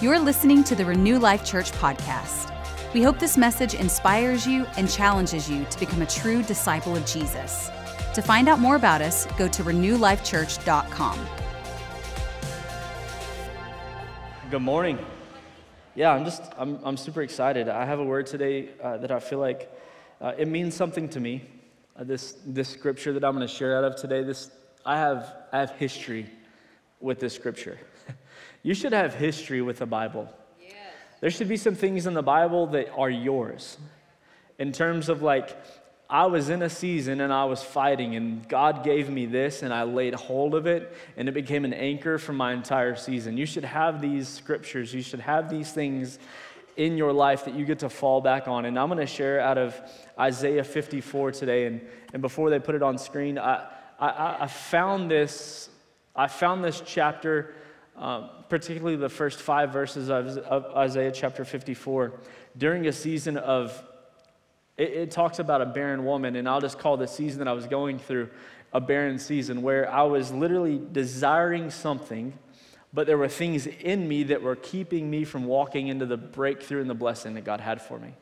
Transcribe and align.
You're 0.00 0.20
listening 0.20 0.62
to 0.62 0.76
the 0.76 0.84
Renew 0.84 1.18
Life 1.18 1.44
Church 1.44 1.72
podcast. 1.72 2.52
We 2.94 3.02
hope 3.02 3.18
this 3.18 3.36
message 3.36 3.74
inspires 3.74 4.46
you 4.46 4.64
and 4.76 4.88
challenges 4.88 5.50
you 5.50 5.64
to 5.64 5.80
become 5.80 6.02
a 6.02 6.06
true 6.06 6.44
disciple 6.44 6.94
of 6.94 7.04
Jesus. 7.04 7.68
To 8.14 8.22
find 8.22 8.48
out 8.48 8.60
more 8.60 8.76
about 8.76 9.02
us, 9.02 9.26
go 9.36 9.48
to 9.48 9.64
renewlifechurch.com. 9.64 11.26
Good 14.52 14.62
morning. 14.62 15.00
Yeah, 15.96 16.12
I'm 16.12 16.24
just, 16.24 16.44
I'm, 16.56 16.78
I'm 16.84 16.96
super 16.96 17.22
excited. 17.22 17.68
I 17.68 17.84
have 17.84 17.98
a 17.98 18.04
word 18.04 18.26
today 18.26 18.68
uh, 18.80 18.98
that 18.98 19.10
I 19.10 19.18
feel 19.18 19.40
like 19.40 19.68
uh, 20.20 20.32
it 20.38 20.46
means 20.46 20.76
something 20.76 21.08
to 21.08 21.18
me. 21.18 21.44
Uh, 21.98 22.04
this, 22.04 22.36
this 22.46 22.68
scripture 22.68 23.12
that 23.14 23.24
I'm 23.24 23.34
going 23.34 23.44
to 23.44 23.52
share 23.52 23.76
out 23.76 23.82
of 23.82 23.96
today, 23.96 24.22
this, 24.22 24.52
I 24.86 24.96
have, 24.96 25.34
I 25.52 25.58
have 25.58 25.72
history 25.72 26.30
with 27.00 27.18
this 27.18 27.34
scripture. 27.34 27.80
You 28.68 28.74
should 28.74 28.92
have 28.92 29.14
history 29.14 29.62
with 29.62 29.78
the 29.78 29.86
Bible. 29.86 30.28
Yes. 30.60 30.74
There 31.22 31.30
should 31.30 31.48
be 31.48 31.56
some 31.56 31.74
things 31.74 32.06
in 32.06 32.12
the 32.12 32.22
Bible 32.22 32.66
that 32.66 32.92
are 32.92 33.08
yours. 33.08 33.78
In 34.58 34.72
terms 34.72 35.08
of 35.08 35.22
like, 35.22 35.56
I 36.10 36.26
was 36.26 36.50
in 36.50 36.60
a 36.60 36.68
season 36.68 37.22
and 37.22 37.32
I 37.32 37.46
was 37.46 37.62
fighting, 37.62 38.14
and 38.14 38.46
God 38.46 38.84
gave 38.84 39.08
me 39.08 39.24
this, 39.24 39.62
and 39.62 39.72
I 39.72 39.84
laid 39.84 40.12
hold 40.12 40.54
of 40.54 40.66
it, 40.66 40.94
and 41.16 41.30
it 41.30 41.32
became 41.32 41.64
an 41.64 41.72
anchor 41.72 42.18
for 42.18 42.34
my 42.34 42.52
entire 42.52 42.94
season. 42.94 43.38
You 43.38 43.46
should 43.46 43.64
have 43.64 44.02
these 44.02 44.28
scriptures, 44.28 44.92
you 44.92 45.00
should 45.00 45.20
have 45.20 45.48
these 45.48 45.72
things 45.72 46.18
in 46.76 46.98
your 46.98 47.14
life 47.14 47.46
that 47.46 47.54
you 47.54 47.64
get 47.64 47.78
to 47.78 47.88
fall 47.88 48.20
back 48.20 48.48
on. 48.48 48.66
And 48.66 48.78
I'm 48.78 48.88
going 48.88 48.98
to 48.98 49.06
share 49.06 49.40
out 49.40 49.56
of 49.56 49.80
Isaiah 50.18 50.62
54 50.62 51.32
today. 51.32 51.64
And, 51.64 51.80
and 52.12 52.20
before 52.20 52.50
they 52.50 52.58
put 52.58 52.74
it 52.74 52.82
on 52.82 52.98
screen, 52.98 53.38
I, 53.38 53.66
I, 53.98 54.36
I 54.40 54.46
found 54.46 55.10
this. 55.10 55.70
I 56.14 56.26
found 56.26 56.62
this 56.62 56.82
chapter 56.84 57.54
um, 57.98 58.30
particularly 58.48 58.96
the 58.96 59.08
first 59.08 59.40
five 59.40 59.72
verses 59.72 60.08
of, 60.08 60.38
of, 60.38 60.64
Isaiah 60.76 61.12
chapter 61.12 61.44
54, 61.44 62.12
during 62.56 62.86
a 62.86 62.92
season 62.92 63.36
of, 63.36 63.82
it, 64.76 64.90
it 64.90 65.10
talks 65.10 65.38
about 65.38 65.60
a 65.60 65.66
barren 65.66 66.04
woman, 66.04 66.36
and 66.36 66.48
I'll 66.48 66.60
just 66.60 66.78
call 66.78 66.96
the 66.96 67.08
season 67.08 67.40
that 67.40 67.48
I 67.48 67.52
was 67.52 67.66
going 67.66 67.98
through 67.98 68.28
a 68.72 68.80
barren 68.80 69.18
season 69.18 69.62
where 69.62 69.90
I 69.90 70.02
was 70.02 70.30
literally 70.30 70.80
desiring 70.92 71.70
something, 71.70 72.38
but 72.92 73.06
there 73.06 73.18
were 73.18 73.28
things 73.28 73.66
in 73.66 74.06
me 74.06 74.24
that 74.24 74.42
were 74.42 74.56
keeping 74.56 75.10
me 75.10 75.24
from 75.24 75.44
walking 75.44 75.88
into 75.88 76.06
the 76.06 76.16
breakthrough 76.16 76.80
and 76.80 76.90
the 76.90 76.94
blessing 76.94 77.34
that 77.34 77.44
God 77.44 77.60
had 77.60 77.80
for 77.80 77.98
me. 77.98 78.14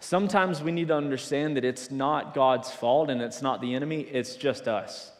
Sometimes 0.00 0.62
we 0.62 0.72
need 0.72 0.88
to 0.88 0.96
understand 0.96 1.56
that 1.56 1.64
it's 1.64 1.90
not 1.90 2.34
God's 2.34 2.70
fault 2.70 3.10
and 3.10 3.22
it's 3.22 3.42
not 3.42 3.60
the 3.60 3.74
enemy, 3.74 4.00
it's 4.00 4.36
just 4.36 4.68
us. 4.68 5.10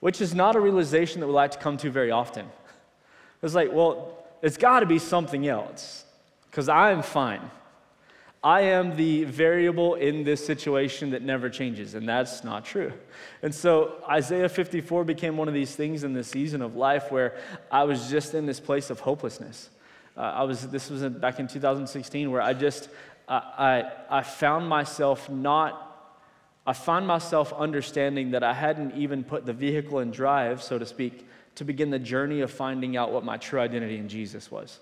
Which 0.00 0.20
is 0.20 0.34
not 0.34 0.56
a 0.56 0.60
realization 0.60 1.20
that 1.20 1.26
we 1.26 1.32
like 1.32 1.52
to 1.52 1.58
come 1.58 1.76
to 1.78 1.90
very 1.90 2.10
often. 2.10 2.46
It's 3.42 3.54
like, 3.54 3.72
well, 3.72 4.24
it's 4.40 4.56
got 4.56 4.80
to 4.80 4.86
be 4.86 4.98
something 4.98 5.46
else 5.46 6.04
because 6.50 6.68
I'm 6.68 7.02
fine. 7.02 7.50
I 8.44 8.62
am 8.62 8.96
the 8.96 9.22
variable 9.24 9.94
in 9.94 10.24
this 10.24 10.44
situation 10.44 11.10
that 11.10 11.22
never 11.22 11.48
changes, 11.48 11.94
and 11.94 12.08
that's 12.08 12.42
not 12.42 12.64
true. 12.64 12.92
And 13.40 13.54
so 13.54 14.02
Isaiah 14.08 14.48
54 14.48 15.04
became 15.04 15.36
one 15.36 15.46
of 15.46 15.54
these 15.54 15.76
things 15.76 16.02
in 16.02 16.12
the 16.12 16.24
season 16.24 16.60
of 16.60 16.74
life 16.74 17.12
where 17.12 17.36
I 17.70 17.84
was 17.84 18.10
just 18.10 18.34
in 18.34 18.46
this 18.46 18.58
place 18.58 18.90
of 18.90 18.98
hopelessness. 18.98 19.70
Uh, 20.16 20.20
I 20.22 20.42
was, 20.42 20.68
this 20.68 20.90
was 20.90 21.02
back 21.02 21.38
in 21.38 21.46
2016 21.46 22.32
where 22.32 22.42
I 22.42 22.52
just, 22.52 22.88
uh, 23.28 23.40
I, 23.56 23.92
I 24.10 24.22
found 24.22 24.68
myself 24.68 25.30
not, 25.30 26.18
I 26.66 26.72
found 26.72 27.06
myself 27.06 27.52
understanding 27.52 28.32
that 28.32 28.42
I 28.42 28.54
hadn't 28.54 28.96
even 28.96 29.22
put 29.22 29.46
the 29.46 29.52
vehicle 29.52 30.00
in 30.00 30.10
drive, 30.10 30.64
so 30.64 30.80
to 30.80 30.86
speak, 30.86 31.28
to 31.56 31.64
begin 31.64 31.90
the 31.90 31.98
journey 31.98 32.40
of 32.40 32.50
finding 32.50 32.96
out 32.96 33.12
what 33.12 33.24
my 33.24 33.36
true 33.36 33.60
identity 33.60 33.98
in 33.98 34.08
Jesus 34.08 34.50
was. 34.50 34.80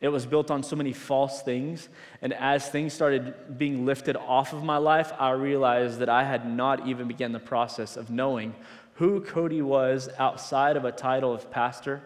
It 0.00 0.08
was 0.08 0.26
built 0.26 0.50
on 0.50 0.64
so 0.64 0.74
many 0.74 0.92
false 0.92 1.42
things. 1.42 1.88
And 2.22 2.32
as 2.34 2.68
things 2.68 2.92
started 2.92 3.56
being 3.56 3.86
lifted 3.86 4.16
off 4.16 4.52
of 4.52 4.64
my 4.64 4.76
life, 4.76 5.12
I 5.16 5.30
realized 5.30 6.00
that 6.00 6.08
I 6.08 6.24
had 6.24 6.44
not 6.44 6.88
even 6.88 7.06
begun 7.06 7.30
the 7.30 7.38
process 7.38 7.96
of 7.96 8.10
knowing 8.10 8.52
who 8.94 9.20
Cody 9.20 9.62
was 9.62 10.08
outside 10.18 10.76
of 10.76 10.84
a 10.84 10.92
title 10.92 11.32
of 11.32 11.50
pastor. 11.52 12.02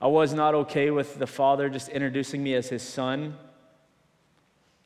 I 0.00 0.08
was 0.08 0.34
not 0.34 0.54
okay 0.54 0.90
with 0.90 1.18
the 1.18 1.28
father 1.28 1.68
just 1.68 1.88
introducing 1.88 2.42
me 2.42 2.54
as 2.54 2.68
his 2.68 2.82
son. 2.82 3.36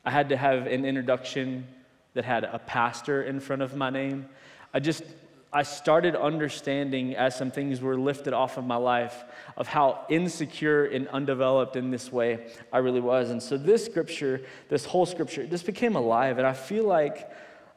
I 0.04 0.10
had 0.10 0.28
to 0.28 0.36
have 0.36 0.66
an 0.66 0.84
introduction 0.84 1.66
that 2.14 2.24
had 2.26 2.44
a 2.44 2.58
pastor 2.58 3.22
in 3.22 3.40
front 3.40 3.62
of 3.62 3.74
my 3.74 3.88
name. 3.88 4.28
I 4.74 4.80
just 4.80 5.04
I 5.52 5.64
started 5.64 6.14
understanding 6.14 7.16
as 7.16 7.36
some 7.36 7.50
things 7.50 7.80
were 7.80 7.98
lifted 7.98 8.32
off 8.32 8.56
of 8.56 8.64
my 8.64 8.76
life 8.76 9.24
of 9.56 9.66
how 9.66 10.06
insecure 10.08 10.84
and 10.84 11.08
undeveloped 11.08 11.74
in 11.74 11.90
this 11.90 12.12
way 12.12 12.46
I 12.72 12.78
really 12.78 13.00
was. 13.00 13.30
And 13.30 13.42
so 13.42 13.58
this 13.58 13.84
scripture, 13.84 14.42
this 14.68 14.84
whole 14.84 15.06
scripture, 15.06 15.44
just 15.46 15.66
became 15.66 15.96
alive. 15.96 16.38
And 16.38 16.46
I 16.46 16.52
feel 16.52 16.84
like 16.84 17.28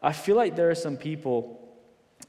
I 0.04 0.12
feel 0.12 0.36
like 0.36 0.56
there 0.56 0.70
are 0.70 0.76
some 0.76 0.98
people 0.98 1.60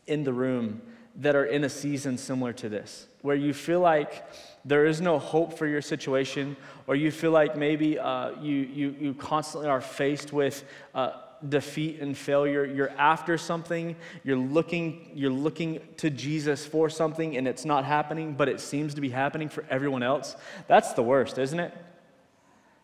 in 0.06 0.22
the 0.22 0.32
room 0.32 0.80
that 1.16 1.34
are 1.34 1.44
in 1.44 1.64
a 1.64 1.68
season 1.68 2.16
similar 2.16 2.52
to 2.52 2.68
this, 2.68 3.08
where 3.22 3.36
you 3.36 3.52
feel 3.52 3.80
like 3.80 4.24
there 4.64 4.86
is 4.86 5.00
no 5.00 5.18
hope 5.18 5.58
for 5.58 5.66
your 5.66 5.82
situation, 5.82 6.56
or 6.86 6.96
you 6.96 7.10
feel 7.10 7.32
like 7.32 7.56
maybe 7.56 7.98
uh, 7.98 8.30
you, 8.40 8.54
you, 8.54 8.96
you 8.98 9.14
constantly 9.14 9.68
are 9.68 9.80
faced 9.80 10.32
with 10.32 10.64
uh, 10.94 11.12
defeat 11.48 12.00
and 12.00 12.16
failure. 12.16 12.64
You're 12.64 12.90
after 12.90 13.36
something, 13.38 13.96
you're 14.22 14.36
looking, 14.36 15.10
you're 15.14 15.30
looking 15.30 15.80
to 15.98 16.10
Jesus 16.10 16.64
for 16.64 16.88
something, 16.88 17.36
and 17.36 17.46
it's 17.46 17.64
not 17.64 17.84
happening, 17.84 18.34
but 18.34 18.48
it 18.48 18.60
seems 18.60 18.94
to 18.94 19.00
be 19.00 19.10
happening 19.10 19.48
for 19.48 19.64
everyone 19.70 20.02
else. 20.02 20.36
That's 20.66 20.92
the 20.92 21.02
worst, 21.02 21.38
isn't 21.38 21.60
it? 21.60 21.76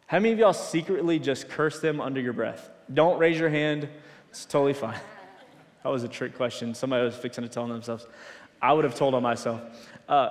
How 0.06 0.18
many 0.18 0.32
of 0.32 0.38
y'all 0.38 0.52
secretly 0.52 1.18
just 1.18 1.48
curse 1.48 1.80
them 1.80 2.00
under 2.00 2.20
your 2.20 2.32
breath? 2.32 2.70
Don't 2.92 3.18
raise 3.18 3.38
your 3.38 3.50
hand, 3.50 3.88
it's 4.30 4.44
totally 4.44 4.74
fine. 4.74 4.98
That 5.82 5.88
was 5.88 6.04
a 6.04 6.08
trick 6.08 6.36
question. 6.36 6.74
Somebody 6.74 7.06
was 7.06 7.16
fixing 7.16 7.42
to 7.42 7.48
tell 7.48 7.66
themselves. 7.66 8.06
I 8.60 8.74
would 8.74 8.84
have 8.84 8.94
told 8.94 9.14
on 9.14 9.22
myself. 9.22 9.62
Uh, 10.06 10.28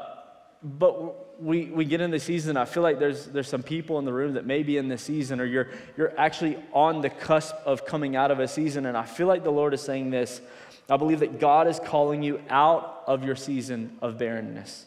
but 0.61 1.41
we, 1.41 1.65
we 1.65 1.85
get 1.85 2.01
in 2.01 2.11
the 2.11 2.19
season, 2.19 2.57
I 2.57 2.65
feel 2.65 2.83
like 2.83 2.99
there's, 2.99 3.27
there's 3.27 3.47
some 3.47 3.63
people 3.63 3.97
in 3.99 4.05
the 4.05 4.11
room 4.11 4.33
that 4.33 4.45
may 4.45 4.63
be 4.63 4.77
in 4.77 4.89
this 4.89 5.01
season, 5.01 5.39
or 5.39 5.45
you're, 5.45 5.69
you're 5.95 6.17
actually 6.19 6.57
on 6.73 7.01
the 7.01 7.09
cusp 7.09 7.55
of 7.65 7.85
coming 7.85 8.15
out 8.15 8.29
of 8.29 8.39
a 8.39 8.47
season. 8.47 8.85
And 8.85 8.97
I 8.97 9.05
feel 9.05 9.27
like 9.27 9.43
the 9.43 9.51
Lord 9.51 9.73
is 9.73 9.81
saying 9.81 10.09
this. 10.09 10.41
I 10.89 10.97
believe 10.97 11.19
that 11.19 11.39
God 11.39 11.67
is 11.67 11.79
calling 11.79 12.23
you 12.23 12.41
out 12.49 13.03
of 13.07 13.23
your 13.23 13.35
season 13.35 13.97
of 14.01 14.17
barrenness. 14.17 14.85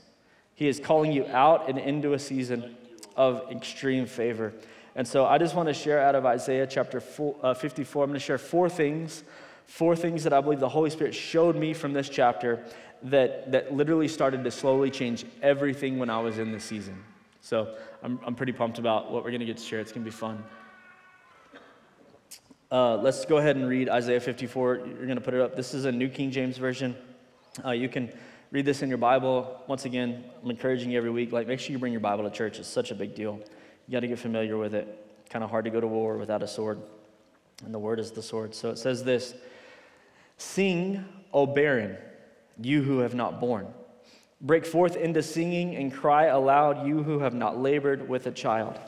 He 0.55 0.69
is 0.69 0.79
calling 0.79 1.13
you 1.13 1.27
out 1.27 1.69
and 1.69 1.79
into 1.79 2.13
a 2.13 2.19
season 2.19 2.77
of 3.17 3.51
extreme 3.51 4.07
favor. 4.07 4.53
And 4.95 5.09
so 5.09 5.25
I 5.25 5.39
just 5.39 5.55
want 5.55 5.69
to 5.69 5.75
share 5.75 6.01
out 6.01 6.15
of 6.15 6.27
Isaiah 6.27 6.67
chapter 6.67 7.03
uh, 7.43 7.55
54. 7.55 8.05
I'm 8.05 8.11
going 8.11 8.15
to 8.19 8.25
share 8.25 8.39
four 8.39 8.69
things, 8.69 9.23
four 9.67 9.97
things 9.97 10.25
that 10.25 10.33
I 10.33 10.41
believe 10.41 10.61
the 10.61 10.69
Holy 10.69 10.91
Spirit 10.91 11.15
showed 11.15 11.57
me 11.57 11.75
from 11.75 11.93
this 11.93 12.09
chapter 12.09 12.65
that, 13.05 13.51
that 13.53 13.75
literally 13.75 14.09
started 14.09 14.45
to 14.45 14.51
slowly 14.51 14.91
change 14.91 15.25
everything 15.43 15.99
when 15.99 16.11
I 16.11 16.21
was 16.21 16.39
in 16.39 16.53
this 16.53 16.65
season. 16.65 17.03
So 17.41 17.75
I'm, 18.03 18.21
I'm 18.25 18.35
pretty 18.35 18.53
pumped 18.53 18.79
about 18.79 19.11
what 19.11 19.25
we're 19.25 19.31
going 19.31 19.41
to 19.41 19.47
get 19.47 19.57
to 19.57 19.65
share. 19.65 19.81
It's 19.81 19.93
going 19.93 20.05
to 20.05 20.11
be 20.11 20.17
fun. 20.17 20.45
Uh, 22.71 22.97
let's 22.97 23.27
go 23.27 23.37
ahead 23.37 23.57
and 23.57 23.69
read 23.69 23.89
Isaiah 23.89 24.21
54. 24.21 24.77
You're 24.77 25.07
going 25.07 25.17
to 25.17 25.21
put 25.21 25.35
it 25.35 25.41
up. 25.41 25.57
This 25.57 25.75
is 25.75 25.85
a 25.85 25.93
New 25.93 26.09
King 26.09 26.31
James 26.31 26.57
Version. 26.57 26.97
Uh, 27.63 27.73
you 27.73 27.89
can 27.89 28.11
read 28.51 28.65
this 28.65 28.83
in 28.83 28.89
your 28.89 28.99
Bible. 28.99 29.63
Once 29.67 29.85
again, 29.85 30.25
I'm 30.43 30.51
encouraging 30.51 30.91
you 30.91 30.99
every 30.99 31.11
week. 31.11 31.33
Like, 31.33 31.47
make 31.47 31.61
sure 31.61 31.73
you 31.73 31.79
bring 31.79 31.93
your 31.93 32.01
Bible 32.01 32.25
to 32.25 32.31
church. 32.31 32.59
It's 32.59 32.69
such 32.69 32.91
a 32.91 32.95
big 32.95 33.15
deal. 33.15 33.41
You 33.87 33.93
got 33.93 34.01
to 34.01 34.09
get 34.09 34.19
familiar 34.19 34.57
with 34.57 34.75
it. 34.75 35.07
Kind 35.29 35.45
of 35.45 35.51
hard 35.51 35.65
to 35.65 35.71
go 35.71 35.81
to 35.81 35.87
war 35.87 36.17
without 36.17 36.43
a 36.43 36.49
sword, 36.49 36.81
and 37.65 37.75
the 37.75 37.79
word 37.79 37.99
is 37.99 38.11
the 38.11 38.23
sword. 38.23 38.55
So 38.55 38.71
it 38.71 38.79
says 38.79 39.03
this: 39.03 39.35
"Sing, 40.43 41.05
O 41.33 41.47
barren." 41.47 41.97
you 42.61 42.83
who 42.83 43.01
have 43.01 43.15
not 43.15 43.41
borne. 43.41 43.67
Break 44.41 44.67
forth 44.67 44.97
into 44.97 45.23
singing 45.23 45.77
and 45.77 45.93
cry 45.93 46.27
aloud, 46.27 46.87
you 46.87 47.03
who 47.03 47.21
have 47.21 47.35
not 47.35 47.59
labored 47.59 48.09
with 48.09 48.27
a 48.27 48.33
child. 48.33 48.79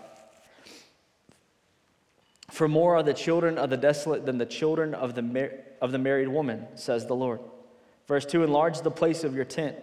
For 2.50 2.68
more 2.68 2.96
are 2.96 3.02
the 3.02 3.14
children 3.14 3.58
of 3.58 3.70
the 3.70 3.76
desolate 3.76 4.26
than 4.26 4.38
the 4.38 4.46
children 4.46 4.94
of 4.94 5.14
the, 5.14 5.22
mar- 5.22 5.52
of 5.80 5.92
the 5.92 5.98
married 5.98 6.28
woman, 6.28 6.66
says 6.74 7.06
the 7.06 7.14
Lord. 7.14 7.40
Verse 8.06 8.26
2 8.26 8.42
Enlarge 8.42 8.80
the 8.82 8.90
place 8.90 9.24
of 9.24 9.34
your 9.34 9.44
tent. 9.44 9.76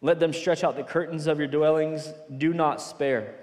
Let 0.00 0.20
them 0.20 0.32
stretch 0.32 0.64
out 0.64 0.76
the 0.76 0.82
curtains 0.82 1.26
of 1.26 1.38
your 1.38 1.48
dwellings. 1.48 2.12
Do 2.36 2.52
not 2.52 2.80
spare. 2.80 3.34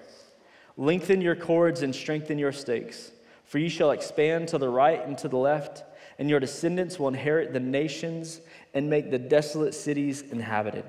Lengthen 0.77 1.21
your 1.21 1.35
cords 1.35 1.81
and 1.81 1.93
strengthen 1.93 2.37
your 2.37 2.51
stakes. 2.51 3.11
For 3.45 3.57
you 3.57 3.69
shall 3.69 3.91
expand 3.91 4.49
to 4.49 4.57
the 4.57 4.69
right 4.69 5.03
and 5.05 5.17
to 5.19 5.27
the 5.27 5.37
left, 5.37 5.83
and 6.19 6.29
your 6.29 6.41
descendants 6.41 6.99
will 6.99 7.07
inherit 7.07 7.53
the 7.53 7.61
nations 7.61 8.41
and 8.73 8.89
make 8.89 9.09
the 9.09 9.17
desolate 9.17 9.73
cities 9.73 10.21
inhabited. 10.21 10.83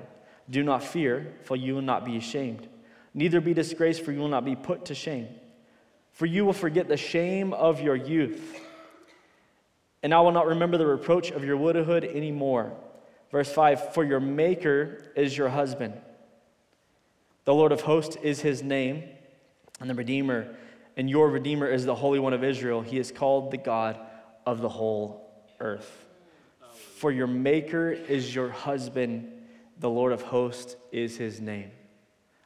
Do 0.49 0.61
not 0.61 0.83
fear, 0.83 1.33
for 1.43 1.55
you 1.55 1.73
will 1.73 1.81
not 1.81 2.03
be 2.03 2.17
ashamed. 2.17 2.67
Neither 3.13 3.39
be 3.39 3.53
disgraced, 3.53 4.03
for 4.03 4.11
you 4.11 4.19
will 4.19 4.27
not 4.27 4.43
be 4.43 4.57
put 4.57 4.85
to 4.85 4.95
shame. 4.95 5.29
For 6.11 6.25
you 6.25 6.43
will 6.43 6.53
forget 6.53 6.89
the 6.89 6.97
shame 6.97 7.53
of 7.53 7.81
your 7.81 7.95
youth, 7.95 8.59
and 10.03 10.13
I 10.13 10.19
will 10.19 10.33
not 10.33 10.47
remember 10.47 10.77
the 10.77 10.85
reproach 10.85 11.31
of 11.31 11.45
your 11.45 11.55
widowhood 11.55 12.03
anymore. 12.03 12.73
Verse 13.31 13.51
5 13.51 13.93
For 13.93 14.03
your 14.03 14.19
Maker 14.19 15.13
is 15.15 15.37
your 15.37 15.47
husband, 15.47 15.93
the 17.45 17.53
Lord 17.53 17.71
of 17.71 17.81
hosts 17.81 18.17
is 18.21 18.41
his 18.41 18.61
name, 18.61 19.03
And 19.79 19.89
the 19.89 19.95
Redeemer, 19.95 20.53
and 20.97 21.09
your 21.09 21.29
Redeemer 21.29 21.67
is 21.67 21.85
the 21.85 21.95
Holy 21.95 22.19
One 22.19 22.33
of 22.33 22.43
Israel. 22.43 22.81
He 22.81 22.99
is 22.99 23.11
called 23.11 23.51
the 23.51 23.57
God 23.57 23.97
of 24.45 24.59
the 24.59 24.69
whole 24.69 25.20
earth. 25.61 26.05
For 26.97 27.11
your 27.11 27.27
Maker 27.27 27.91
is 27.91 28.33
your 28.33 28.49
husband, 28.49 29.31
the 29.79 29.89
Lord 29.89 30.11
of 30.11 30.21
hosts 30.21 30.75
is 30.91 31.17
his 31.17 31.39
name. 31.41 31.71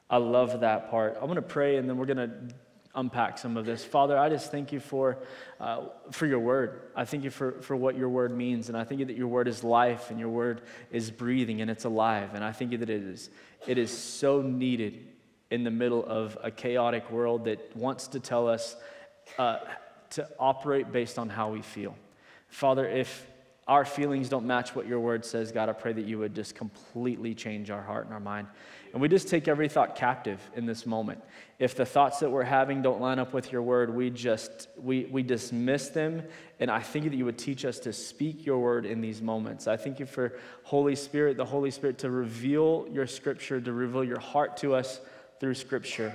I 0.10 0.18
love 0.18 0.62
that 0.62 0.90
part. 0.92 1.16
I'm 1.16 1.26
going 1.26 1.36
to 1.36 1.42
pray 1.42 1.78
and 1.78 1.90
then 1.90 1.98
we're 1.98 2.06
going 2.06 2.18
to 2.18 2.56
unpack 2.96 3.38
some 3.38 3.58
of 3.58 3.66
this. 3.66 3.84
Father, 3.84 4.18
I 4.18 4.30
just 4.30 4.52
thank 4.52 4.72
you 4.72 4.80
for, 4.80 5.18
uh, 5.60 5.88
for 6.12 6.26
your 6.26 6.40
word. 6.40 6.82
I 6.96 7.06
thank 7.06 7.24
you 7.24 7.30
for, 7.30 7.62
for 7.62 7.76
what 7.76 7.98
your 7.98 8.10
word 8.10 8.36
means. 8.36 8.70
And 8.70 8.78
I 8.78 8.84
thank 8.84 9.00
you 9.00 9.06
that 9.06 9.18
your 9.18 9.28
word 9.28 9.48
is 9.48 9.64
life 9.64 10.12
and 10.12 10.20
your 10.20 10.30
word 10.30 10.62
is 10.92 11.12
breathing 11.12 11.62
and 11.62 11.70
it's 11.70 11.84
alive. 11.84 12.34
And 12.34 12.44
I 12.44 12.52
thank 12.52 12.72
you 12.72 12.78
that 12.80 12.90
it 12.90 13.04
is, 13.04 13.30
it 13.68 13.78
is 13.78 13.96
so 13.96 14.42
needed 14.42 15.08
in 15.52 15.64
the 15.64 15.72
middle 15.72 16.06
of 16.06 16.38
a 16.42 16.50
chaotic 16.50 17.12
world 17.12 17.46
that 17.46 17.76
wants 17.76 18.08
to 18.08 18.20
tell 18.20 18.48
us 18.48 18.76
uh, 19.38 19.60
to 20.12 20.28
operate 20.40 20.92
based 20.92 21.20
on 21.20 21.30
how 21.30 21.50
we 21.50 21.62
feel. 21.62 21.96
Father, 22.48 22.88
if 22.88 23.28
our 23.68 23.84
feelings 23.84 24.30
don't 24.30 24.46
match 24.46 24.76
what 24.76 24.86
your 24.86 25.00
word 25.00 25.26
says, 25.26 25.52
God, 25.52 25.70
I 25.70 25.74
pray 25.74 25.92
that 25.92 26.06
you 26.06 26.20
would 26.20 26.36
just 26.36 26.54
completely 26.54 27.34
change 27.34 27.72
our 27.72 27.82
heart 27.82 28.06
and 28.06 28.14
our 28.14 28.20
mind. 28.20 28.48
And 28.94 29.02
we 29.02 29.08
just 29.08 29.28
take 29.28 29.48
every 29.48 29.68
thought 29.68 29.96
captive 29.96 30.40
in 30.56 30.68
this 30.68 30.86
moment. 30.86 31.22
If 31.58 31.76
the 31.76 31.86
thoughts 31.86 32.20
that 32.20 32.30
we're 32.30 32.44
having 32.44 32.84
don't 32.84 33.02
line 33.02 33.18
up 33.18 33.34
with 33.34 33.52
your 33.52 33.64
word, 33.64 33.94
we 33.94 34.12
just 34.12 34.70
we 34.78 35.06
we 35.06 35.24
dismiss 35.24 35.90
them. 35.90 36.24
And 36.60 36.70
I 36.70 36.80
think 36.80 37.06
that 37.06 37.16
you 37.16 37.26
would 37.26 37.40
teach 37.40 37.66
us 37.66 37.80
to 37.80 37.92
speak 37.92 38.46
your 38.46 38.60
word 38.60 38.86
in 38.86 39.02
these 39.02 39.22
moments. 39.22 39.68
I 39.68 39.78
thank 39.78 40.00
you 40.00 40.06
for 40.06 40.38
Holy 40.64 40.96
Spirit, 40.96 41.36
the 41.36 41.46
Holy 41.46 41.72
Spirit 41.72 41.98
to 42.00 42.12
reveal 42.12 42.88
your 42.92 43.08
scripture, 43.08 43.60
to 43.60 43.74
reveal 43.74 44.04
your 44.04 44.20
heart 44.20 44.58
to 44.58 44.76
us 44.76 45.02
through 45.40 45.56
scripture. 45.56 46.14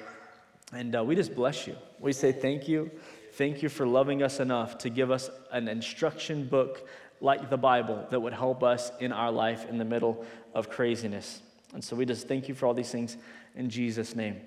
And 0.73 0.95
uh, 0.95 1.03
we 1.03 1.17
just 1.17 1.35
bless 1.35 1.67
you. 1.67 1.77
We 1.99 2.13
say 2.13 2.31
thank 2.31 2.69
you. 2.69 2.93
Thank 3.33 3.63
you 3.63 3.69
for 3.69 3.87
loving 3.87 4.23
us 4.23 4.41
enough 4.41 4.79
to 4.79 4.91
give 4.91 5.11
us 5.11 5.31
an 5.53 5.69
instruction 5.69 6.47
book 6.47 6.89
like 7.21 7.51
the 7.51 7.57
Bible 7.57 8.07
that 8.11 8.21
would 8.21 8.33
help 8.33 8.63
us 8.63 8.91
in 8.99 9.13
our 9.13 9.31
life 9.31 9.69
in 9.69 9.79
the 9.79 9.85
middle 9.85 10.25
of 10.55 10.71
craziness. 10.71 11.41
And 11.73 11.85
so 11.85 11.95
we 11.95 12.05
just 12.05 12.27
thank 12.27 12.49
you 12.49 12.55
for 12.55 12.67
all 12.67 12.75
these 12.75 12.91
things 12.91 13.17
in 13.55 13.71
Jesus' 13.71 14.17
name. 14.17 14.41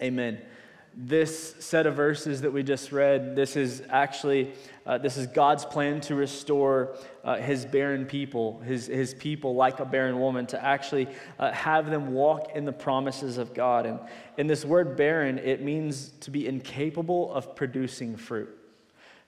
Amen. 0.00 0.34
Amen. 0.34 0.42
This 0.92 1.54
set 1.60 1.86
of 1.86 1.94
verses 1.94 2.40
that 2.40 2.52
we 2.52 2.62
just 2.62 2.90
read, 2.90 3.36
this 3.36 3.56
is 3.56 3.82
actually 3.90 4.52
uh, 4.86 4.98
this 4.98 5.16
is 5.16 5.28
God's 5.28 5.64
plan 5.64 6.00
to 6.02 6.16
restore 6.16 6.96
uh, 7.22 7.36
His 7.36 7.64
barren 7.64 8.06
people, 8.06 8.58
His 8.60 8.86
His 8.86 9.14
people 9.14 9.54
like 9.54 9.78
a 9.78 9.84
barren 9.84 10.18
woman, 10.18 10.46
to 10.46 10.62
actually 10.62 11.06
uh, 11.38 11.52
have 11.52 11.90
them 11.90 12.12
walk 12.12 12.56
in 12.56 12.64
the 12.64 12.72
promises 12.72 13.38
of 13.38 13.54
God. 13.54 13.86
And 13.86 14.00
in 14.36 14.48
this 14.48 14.64
word 14.64 14.96
barren, 14.96 15.38
it 15.38 15.62
means 15.62 16.08
to 16.20 16.30
be 16.32 16.48
incapable 16.48 17.32
of 17.32 17.54
producing 17.54 18.16
fruit, 18.16 18.48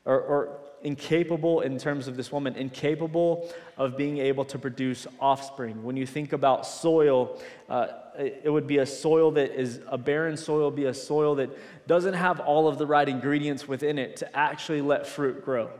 or, 0.05 0.21
or 0.21 0.61
incapable 0.85 1.61
in 1.61 1.79
terms 1.79 2.09
of 2.09 2.17
this 2.17 2.33
woman, 2.33 2.55
incapable 2.57 3.51
of 3.77 3.97
being 3.97 4.19
able 4.19 4.45
to 4.47 4.59
produce 4.59 5.07
offspring. 5.21 5.83
When 5.83 5.97
you 5.97 6.07
think 6.07 6.33
about 6.33 6.67
soil, 6.67 7.41
uh, 7.69 7.89
it 8.19 8.53
would 8.53 8.67
be 8.67 8.79
a 8.79 8.87
soil 8.87 9.31
that 9.33 9.59
is 9.59 9.81
a 9.89 9.97
barren 9.97 10.37
soil, 10.37 10.71
be 10.71 10.85
a 10.85 10.95
soil 10.95 11.35
that 11.37 11.51
doesn't 11.87 12.15
have 12.15 12.41
all 12.41 12.69
of 12.69 12.79
the 12.79 12.87
right 12.87 13.09
ingredients 13.09 13.67
within 13.67 13.99
it 13.99 14.17
to 14.17 14.37
actually 14.37 14.83
let 14.83 15.07
fruit 15.07 15.45
grow. 15.45 15.71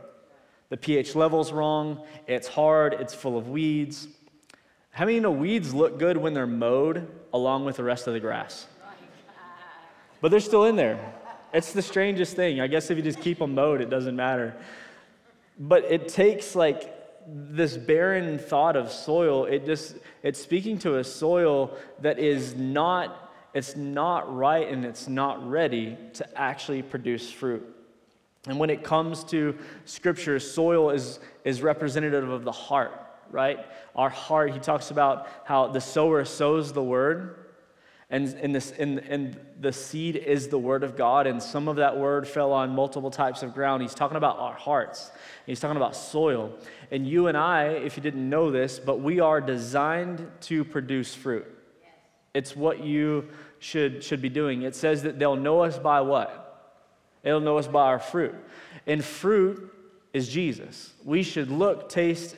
The 0.69 0.77
pH 0.77 1.15
level's 1.15 1.51
wrong, 1.51 2.03
it's 2.27 2.47
hard, 2.47 2.93
it's 2.93 3.13
full 3.13 3.37
of 3.37 3.49
weeds. 3.49 4.07
How 4.89 5.05
many 5.05 5.19
know 5.19 5.31
weeds 5.31 5.73
look 5.73 5.99
good 5.99 6.17
when 6.17 6.33
they're 6.33 6.47
mowed 6.47 7.07
along 7.31 7.65
with 7.65 7.77
the 7.77 7.83
rest 7.83 8.07
of 8.07 8.13
the 8.13 8.19
grass? 8.19 8.67
But 10.21 10.31
they're 10.31 10.39
still 10.39 10.65
in 10.65 10.75
there. 10.75 11.13
It's 11.53 11.73
the 11.73 11.81
strangest 11.81 12.35
thing. 12.35 12.61
I 12.61 12.67
guess 12.67 12.89
if 12.89 12.97
you 12.97 13.03
just 13.03 13.19
keep 13.19 13.39
them 13.39 13.53
mowed, 13.53 13.81
it 13.81 13.89
doesn't 13.89 14.15
matter. 14.15 14.55
But 15.59 15.85
it 15.85 16.07
takes 16.07 16.55
like 16.55 16.93
this 17.27 17.77
barren 17.77 18.37
thought 18.37 18.75
of 18.75 18.91
soil, 18.91 19.45
it 19.45 19.65
just 19.65 19.97
it's 20.23 20.41
speaking 20.41 20.77
to 20.79 20.97
a 20.97 21.03
soil 21.03 21.77
that 22.01 22.19
is 22.19 22.55
not 22.55 23.23
it's 23.53 23.75
not 23.75 24.35
right 24.35 24.67
and 24.67 24.83
it's 24.83 25.07
not 25.07 25.47
ready 25.47 25.97
to 26.13 26.27
actually 26.37 26.81
produce 26.81 27.31
fruit. 27.31 27.63
And 28.47 28.59
when 28.59 28.69
it 28.69 28.83
comes 28.83 29.23
to 29.25 29.57
scripture, 29.85 30.39
soil 30.39 30.89
is, 30.89 31.19
is 31.45 31.61
representative 31.61 32.29
of 32.29 32.43
the 32.43 32.51
heart, 32.51 32.91
right? 33.31 33.59
Our 33.95 34.09
heart, 34.09 34.51
he 34.51 34.59
talks 34.59 34.91
about 34.91 35.27
how 35.45 35.67
the 35.67 35.79
sower 35.79 36.25
sows 36.25 36.73
the 36.73 36.83
word, 36.83 37.42
and, 38.13 38.27
and, 38.43 38.53
this, 38.53 38.71
and, 38.77 38.99
and 38.99 39.35
the 39.59 39.73
seed 39.73 40.15
is 40.15 40.47
the 40.47 40.57
word 40.59 40.83
of 40.83 40.95
God, 40.95 41.25
and 41.25 41.41
some 41.41 41.67
of 41.67 41.77
that 41.77 41.97
word 41.97 42.27
fell 42.27 42.51
on 42.51 42.69
multiple 42.69 43.09
types 43.09 43.41
of 43.41 43.55
ground. 43.55 43.81
He's 43.81 43.95
talking 43.95 44.17
about 44.17 44.37
our 44.37 44.53
hearts, 44.53 45.09
he's 45.47 45.59
talking 45.59 45.77
about 45.77 45.95
soil. 45.95 46.53
And 46.91 47.07
you 47.07 47.25
and 47.25 47.35
I, 47.35 47.69
if 47.69 47.97
you 47.97 48.03
didn't 48.03 48.29
know 48.29 48.51
this, 48.51 48.77
but 48.77 49.01
we 49.01 49.19
are 49.19 49.41
designed 49.41 50.29
to 50.41 50.63
produce 50.63 51.15
fruit. 51.15 51.47
Yes. 51.81 51.91
It's 52.35 52.55
what 52.55 52.83
you 52.83 53.29
should, 53.57 54.03
should 54.03 54.21
be 54.21 54.29
doing. 54.29 54.61
It 54.61 54.75
says 54.75 55.01
that 55.01 55.17
they'll 55.17 55.35
know 55.35 55.61
us 55.61 55.79
by 55.79 56.01
what? 56.01 56.77
They'll 57.23 57.39
know 57.39 57.57
us 57.57 57.67
by 57.67 57.87
our 57.87 57.99
fruit. 57.99 58.35
And 58.85 59.03
fruit 59.03 59.73
is 60.13 60.29
Jesus. 60.29 60.93
We 61.03 61.23
should 61.23 61.49
look, 61.49 61.89
taste, 61.89 62.35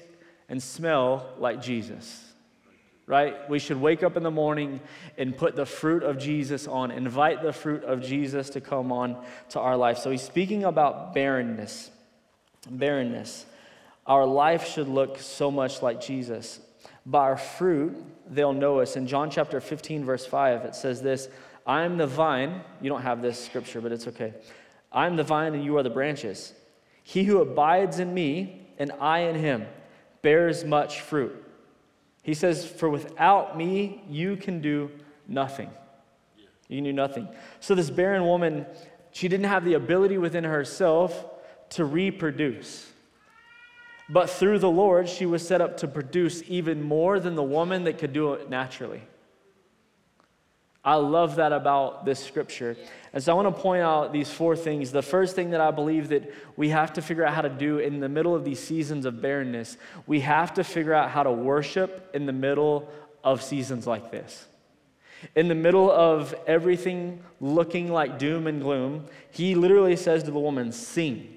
and 0.48 0.64
smell 0.64 1.34
like 1.38 1.62
Jesus 1.62 2.25
right? 3.08 3.50
We 3.50 3.60
should 3.60 3.80
wake 3.80 4.04
up 4.04 4.18
in 4.18 4.24
the 4.24 4.32
morning 4.32 4.80
and 5.18 5.38
put 5.38 5.56
the 5.56 5.66
fruit 5.66 6.04
of 6.04 6.18
Jesus 6.18 6.68
on, 6.68 6.92
invite 6.92 7.44
the 7.44 7.54
fruit 7.54 7.84
of 7.84 8.02
Jesus 8.02 8.50
to 8.52 8.62
come 8.62 8.92
on 8.92 9.24
to 9.50 9.60
our 9.60 9.78
life. 9.78 10.00
So 10.00 10.10
he's 10.10 10.24
speaking 10.24 10.64
about 10.64 11.14
barrenness. 11.14 11.92
Barrenness. 12.70 13.46
Our 14.08 14.26
life 14.26 14.68
should 14.68 14.88
look 14.88 15.20
so 15.20 15.52
much 15.52 15.82
like 15.82 16.02
Jesus. 16.02 16.60
By 17.06 17.20
our 17.20 17.38
fruit, 17.38 17.96
they'll 18.28 18.54
know 18.54 18.80
us. 18.80 18.96
In 18.96 19.08
John 19.08 19.30
chapter 19.30 19.62
15, 19.62 20.04
verse 20.04 20.26
5, 20.26 20.66
it 20.66 20.76
says 20.76 21.02
this 21.02 21.30
I 21.66 21.84
am 21.84 21.98
the 21.98 22.08
vine. 22.08 22.62
You 22.82 22.90
don't 22.90 23.02
have 23.02 23.22
this 23.22 23.44
scripture, 23.44 23.82
but 23.82 23.92
it's 23.92 24.08
okay. 24.08 24.34
I 24.92 25.08
am 25.08 25.16
the 25.16 25.24
vine, 25.24 25.54
and 25.54 25.64
you 25.64 25.78
are 25.78 25.84
the 25.84 25.90
branches. 25.90 26.54
He 27.04 27.24
who 27.24 27.42
abides 27.42 28.00
in 28.00 28.14
me, 28.14 28.68
and 28.80 28.92
I 29.00 29.20
in 29.20 29.36
him, 29.36 29.66
bears 30.22 30.64
much 30.64 31.02
fruit. 31.02 31.45
He 32.26 32.34
says, 32.34 32.66
For 32.66 32.90
without 32.90 33.56
me, 33.56 34.02
you 34.10 34.36
can 34.36 34.60
do 34.60 34.90
nothing. 35.28 35.70
You 36.68 36.78
can 36.78 36.84
do 36.84 36.92
nothing. 36.92 37.28
So, 37.60 37.76
this 37.76 37.92
barren 37.92 38.26
woman, 38.26 38.66
she 39.12 39.28
didn't 39.28 39.46
have 39.46 39.64
the 39.64 39.76
ability 39.76 40.18
within 40.18 40.44
herself 40.44 41.24
to 41.70 41.86
reproduce. 41.86 42.92
But 44.10 44.32
through 44.32 44.58
the 44.58 44.72
Lord, 44.72 45.08
she 45.08 45.28
was 45.28 45.48
set 45.48 45.62
up 45.62 45.78
to 45.78 45.88
produce 45.88 46.42
even 46.48 46.82
more 46.82 47.20
than 47.20 47.36
the 47.36 47.44
woman 47.44 47.84
that 47.84 48.00
could 48.00 48.12
do 48.12 48.34
it 48.34 48.50
naturally. 48.50 49.04
I 50.86 50.96
love 50.96 51.38
that 51.38 51.52
about 51.52 52.06
this 52.06 52.24
scripture. 52.24 52.78
And 53.12 53.24
so 53.24 53.32
I 53.32 53.42
want 53.42 53.56
to 53.56 53.62
point 53.62 53.82
out 53.82 54.14
these 54.14 54.30
four 54.30 54.56
things. 54.56 54.92
The 54.92 55.02
first 55.02 55.36
thing 55.36 55.50
that 55.50 55.60
I 55.60 55.72
believe 55.72 56.10
that 56.10 56.32
we 56.56 56.70
have 56.70 56.94
to 56.94 57.02
figure 57.02 57.26
out 57.26 57.34
how 57.34 57.42
to 57.42 57.50
do 57.50 57.80
in 57.80 58.00
the 58.00 58.08
middle 58.08 58.36
of 58.36 58.46
these 58.46 58.60
seasons 58.60 59.06
of 59.06 59.20
barrenness, 59.20 59.78
we 60.06 60.20
have 60.20 60.54
to 60.54 60.64
figure 60.64 60.94
out 60.94 61.10
how 61.10 61.24
to 61.24 61.32
worship 61.32 62.12
in 62.14 62.28
the 62.28 62.34
middle 62.34 62.88
of 63.24 63.42
seasons 63.42 63.88
like 63.88 64.12
this. 64.12 64.46
In 65.36 65.48
the 65.48 65.56
middle 65.56 65.90
of 65.90 66.36
everything 66.46 67.24
looking 67.42 67.92
like 67.92 68.20
doom 68.20 68.46
and 68.46 68.62
gloom, 68.62 69.06
he 69.32 69.56
literally 69.56 69.96
says 69.96 70.24
to 70.24 70.32
the 70.32 70.40
woman, 70.40 70.72
Sing. 70.72 71.32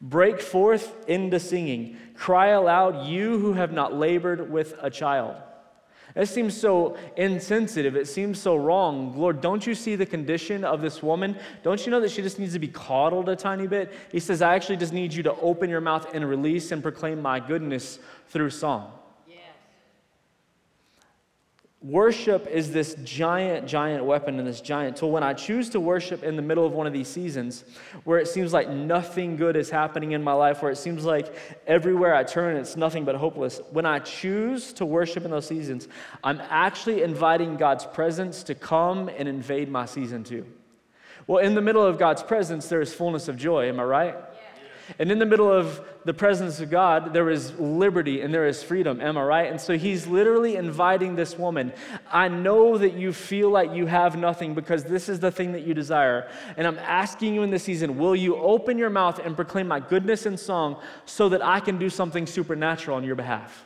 Break 0.00 0.40
forth 0.40 0.94
into 1.08 1.40
singing. 1.40 1.96
Cry 2.14 2.48
aloud, 2.48 3.06
you 3.06 3.38
who 3.38 3.54
have 3.54 3.72
not 3.72 3.94
labored 3.94 4.50
with 4.50 4.74
a 4.80 4.90
child. 4.90 5.36
It 6.16 6.28
seems 6.28 6.56
so 6.56 6.96
insensitive. 7.16 7.96
It 7.96 8.06
seems 8.06 8.40
so 8.40 8.54
wrong. 8.54 9.18
Lord, 9.18 9.40
don't 9.40 9.66
you 9.66 9.74
see 9.74 9.96
the 9.96 10.06
condition 10.06 10.64
of 10.64 10.80
this 10.80 11.02
woman? 11.02 11.36
Don't 11.64 11.84
you 11.84 11.90
know 11.90 12.00
that 12.00 12.12
she 12.12 12.22
just 12.22 12.38
needs 12.38 12.52
to 12.52 12.60
be 12.60 12.68
coddled 12.68 13.28
a 13.28 13.34
tiny 13.34 13.66
bit? 13.66 13.92
He 14.12 14.20
says, 14.20 14.40
I 14.40 14.54
actually 14.54 14.76
just 14.76 14.92
need 14.92 15.12
you 15.12 15.24
to 15.24 15.34
open 15.40 15.68
your 15.68 15.80
mouth 15.80 16.14
and 16.14 16.28
release 16.28 16.70
and 16.70 16.82
proclaim 16.82 17.20
my 17.20 17.40
goodness 17.40 17.98
through 18.28 18.50
song. 18.50 18.92
Worship 21.84 22.46
is 22.46 22.72
this 22.72 22.96
giant, 23.04 23.68
giant 23.68 24.06
weapon 24.06 24.38
and 24.38 24.48
this 24.48 24.62
giant 24.62 24.96
tool. 24.96 25.10
When 25.10 25.22
I 25.22 25.34
choose 25.34 25.68
to 25.70 25.80
worship 25.80 26.22
in 26.22 26.34
the 26.34 26.40
middle 26.40 26.64
of 26.64 26.72
one 26.72 26.86
of 26.86 26.94
these 26.94 27.08
seasons 27.08 27.62
where 28.04 28.18
it 28.18 28.26
seems 28.26 28.54
like 28.54 28.70
nothing 28.70 29.36
good 29.36 29.54
is 29.54 29.68
happening 29.68 30.12
in 30.12 30.24
my 30.24 30.32
life, 30.32 30.62
where 30.62 30.72
it 30.72 30.78
seems 30.78 31.04
like 31.04 31.36
everywhere 31.66 32.14
I 32.14 32.24
turn 32.24 32.56
it's 32.56 32.74
nothing 32.74 33.04
but 33.04 33.16
hopeless, 33.16 33.60
when 33.70 33.84
I 33.84 33.98
choose 33.98 34.72
to 34.74 34.86
worship 34.86 35.26
in 35.26 35.30
those 35.30 35.46
seasons, 35.46 35.88
I'm 36.22 36.40
actually 36.48 37.02
inviting 37.02 37.58
God's 37.58 37.84
presence 37.84 38.44
to 38.44 38.54
come 38.54 39.10
and 39.10 39.28
invade 39.28 39.68
my 39.68 39.84
season 39.84 40.24
too. 40.24 40.46
Well, 41.26 41.44
in 41.44 41.54
the 41.54 41.60
middle 41.60 41.84
of 41.84 41.98
God's 41.98 42.22
presence, 42.22 42.66
there 42.68 42.80
is 42.80 42.94
fullness 42.94 43.28
of 43.28 43.36
joy. 43.36 43.68
Am 43.68 43.78
I 43.78 43.84
right? 43.84 44.16
And 44.98 45.10
in 45.10 45.18
the 45.18 45.26
middle 45.26 45.50
of 45.50 45.80
the 46.04 46.14
presence 46.14 46.60
of 46.60 46.70
God, 46.70 47.12
there 47.12 47.30
is 47.30 47.58
liberty 47.58 48.20
and 48.20 48.32
there 48.32 48.46
is 48.46 48.62
freedom. 48.62 49.00
Am 49.00 49.16
I 49.16 49.22
right? 49.22 49.50
And 49.50 49.60
so 49.60 49.76
he's 49.76 50.06
literally 50.06 50.56
inviting 50.56 51.16
this 51.16 51.38
woman. 51.38 51.72
I 52.12 52.28
know 52.28 52.78
that 52.78 52.94
you 52.94 53.12
feel 53.12 53.50
like 53.50 53.72
you 53.72 53.86
have 53.86 54.16
nothing 54.16 54.54
because 54.54 54.84
this 54.84 55.08
is 55.08 55.20
the 55.20 55.30
thing 55.30 55.52
that 55.52 55.66
you 55.66 55.74
desire. 55.74 56.28
And 56.56 56.66
I'm 56.66 56.78
asking 56.78 57.34
you 57.34 57.42
in 57.42 57.50
this 57.50 57.64
season, 57.64 57.98
will 57.98 58.16
you 58.16 58.36
open 58.36 58.78
your 58.78 58.90
mouth 58.90 59.18
and 59.18 59.34
proclaim 59.34 59.68
my 59.68 59.80
goodness 59.80 60.26
in 60.26 60.36
song 60.36 60.80
so 61.06 61.28
that 61.30 61.44
I 61.44 61.60
can 61.60 61.78
do 61.78 61.88
something 61.88 62.26
supernatural 62.26 62.96
on 62.96 63.04
your 63.04 63.16
behalf? 63.16 63.64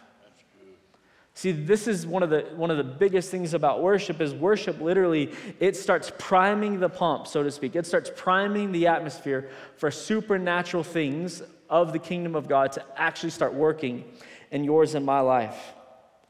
See, 1.38 1.52
this 1.52 1.86
is 1.86 2.04
one 2.04 2.24
of 2.24 2.30
the 2.30 2.48
one 2.56 2.72
of 2.72 2.78
the 2.78 2.82
biggest 2.82 3.30
things 3.30 3.54
about 3.54 3.80
worship 3.80 4.20
is 4.20 4.34
worship 4.34 4.80
literally 4.80 5.32
it 5.60 5.76
starts 5.76 6.10
priming 6.18 6.80
the 6.80 6.88
pump, 6.88 7.28
so 7.28 7.44
to 7.44 7.50
speak. 7.52 7.76
It 7.76 7.86
starts 7.86 8.10
priming 8.16 8.72
the 8.72 8.88
atmosphere 8.88 9.48
for 9.76 9.92
supernatural 9.92 10.82
things 10.82 11.40
of 11.70 11.92
the 11.92 12.00
kingdom 12.00 12.34
of 12.34 12.48
God 12.48 12.72
to 12.72 12.84
actually 12.96 13.30
start 13.30 13.54
working 13.54 14.02
in 14.50 14.64
yours 14.64 14.96
and 14.96 15.06
my 15.06 15.20
life. 15.20 15.74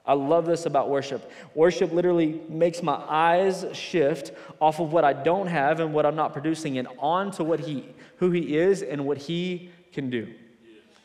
I 0.04 0.12
love 0.12 0.44
this 0.44 0.66
about 0.66 0.90
worship. 0.90 1.32
Worship 1.54 1.90
literally 1.90 2.42
makes 2.46 2.82
my 2.82 3.02
eyes 3.08 3.64
shift 3.72 4.32
off 4.60 4.78
of 4.78 4.92
what 4.92 5.04
I 5.04 5.14
don't 5.14 5.46
have 5.46 5.80
and 5.80 5.94
what 5.94 6.04
I'm 6.04 6.16
not 6.16 6.34
producing 6.34 6.76
and 6.76 6.86
on 6.98 7.30
to 7.30 7.44
what 7.44 7.60
he 7.60 7.88
who 8.16 8.30
he 8.30 8.58
is 8.58 8.82
and 8.82 9.06
what 9.06 9.16
he 9.16 9.70
can 9.90 10.10
do. 10.10 10.34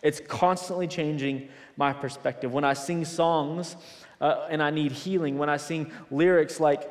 It's 0.01 0.19
constantly 0.19 0.89
changing 0.89 1.47
my 1.77 1.93
perspective. 1.93 2.51
When 2.51 2.63
I 2.63 2.73
sing 2.73 3.05
songs 3.05 3.75
uh, 4.21 4.47
and 4.49 4.61
I 4.61 4.69
need 4.69 4.91
healing, 4.91 5.37
when 5.37 5.49
I 5.49 5.57
sing 5.57 5.91
lyrics 6.11 6.59
like, 6.59 6.89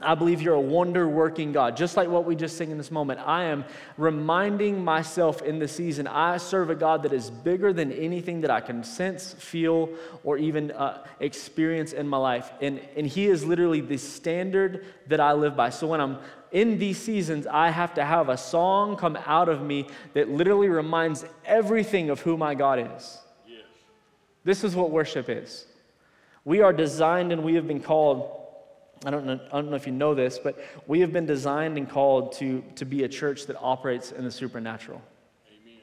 I 0.00 0.14
believe 0.14 0.40
you're 0.40 0.54
a 0.54 0.60
wonder 0.60 1.06
working 1.06 1.52
God. 1.52 1.76
Just 1.76 1.96
like 1.96 2.08
what 2.08 2.24
we 2.24 2.34
just 2.34 2.56
sing 2.56 2.70
in 2.70 2.78
this 2.78 2.90
moment, 2.90 3.20
I 3.20 3.44
am 3.44 3.64
reminding 3.96 4.82
myself 4.82 5.42
in 5.42 5.58
the 5.58 5.68
season 5.68 6.06
I 6.06 6.38
serve 6.38 6.70
a 6.70 6.74
God 6.74 7.02
that 7.02 7.12
is 7.12 7.30
bigger 7.30 7.72
than 7.72 7.92
anything 7.92 8.40
that 8.40 8.50
I 8.50 8.60
can 8.60 8.82
sense, 8.82 9.34
feel, 9.34 9.90
or 10.24 10.38
even 10.38 10.70
uh, 10.72 11.04
experience 11.20 11.92
in 11.92 12.08
my 12.08 12.16
life. 12.16 12.50
And, 12.60 12.80
and 12.96 13.06
He 13.06 13.26
is 13.26 13.44
literally 13.44 13.80
the 13.80 13.98
standard 13.98 14.86
that 15.08 15.20
I 15.20 15.32
live 15.32 15.56
by. 15.56 15.70
So 15.70 15.86
when 15.86 16.00
I'm 16.00 16.18
in 16.50 16.78
these 16.78 16.98
seasons, 16.98 17.46
I 17.46 17.70
have 17.70 17.94
to 17.94 18.04
have 18.04 18.28
a 18.28 18.36
song 18.36 18.96
come 18.96 19.16
out 19.26 19.48
of 19.48 19.62
me 19.62 19.88
that 20.14 20.28
literally 20.28 20.68
reminds 20.68 21.24
everything 21.44 22.10
of 22.10 22.20
who 22.20 22.36
my 22.36 22.54
God 22.54 22.90
is. 22.96 23.18
This 24.44 24.64
is 24.64 24.74
what 24.74 24.90
worship 24.90 25.28
is. 25.28 25.66
We 26.44 26.60
are 26.60 26.72
designed 26.72 27.32
and 27.32 27.44
we 27.44 27.54
have 27.54 27.66
been 27.68 27.80
called. 27.80 28.38
I 29.04 29.10
don't, 29.10 29.26
know, 29.26 29.40
I 29.52 29.60
don't 29.60 29.70
know 29.70 29.76
if 29.76 29.86
you 29.86 29.92
know 29.92 30.14
this, 30.14 30.38
but 30.38 30.58
we 30.86 31.00
have 31.00 31.12
been 31.12 31.26
designed 31.26 31.76
and 31.76 31.88
called 31.88 32.32
to, 32.34 32.62
to 32.76 32.84
be 32.84 33.02
a 33.04 33.08
church 33.08 33.46
that 33.46 33.56
operates 33.60 34.12
in 34.12 34.24
the 34.24 34.30
supernatural. 34.30 35.02
Amen. 35.48 35.80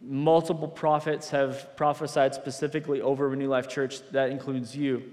Multiple 0.00 0.68
prophets 0.68 1.30
have 1.30 1.76
prophesied 1.76 2.34
specifically 2.34 3.00
over 3.00 3.28
Renew 3.28 3.48
Life 3.48 3.68
Church, 3.68 4.00
that 4.12 4.30
includes 4.30 4.76
you, 4.76 5.10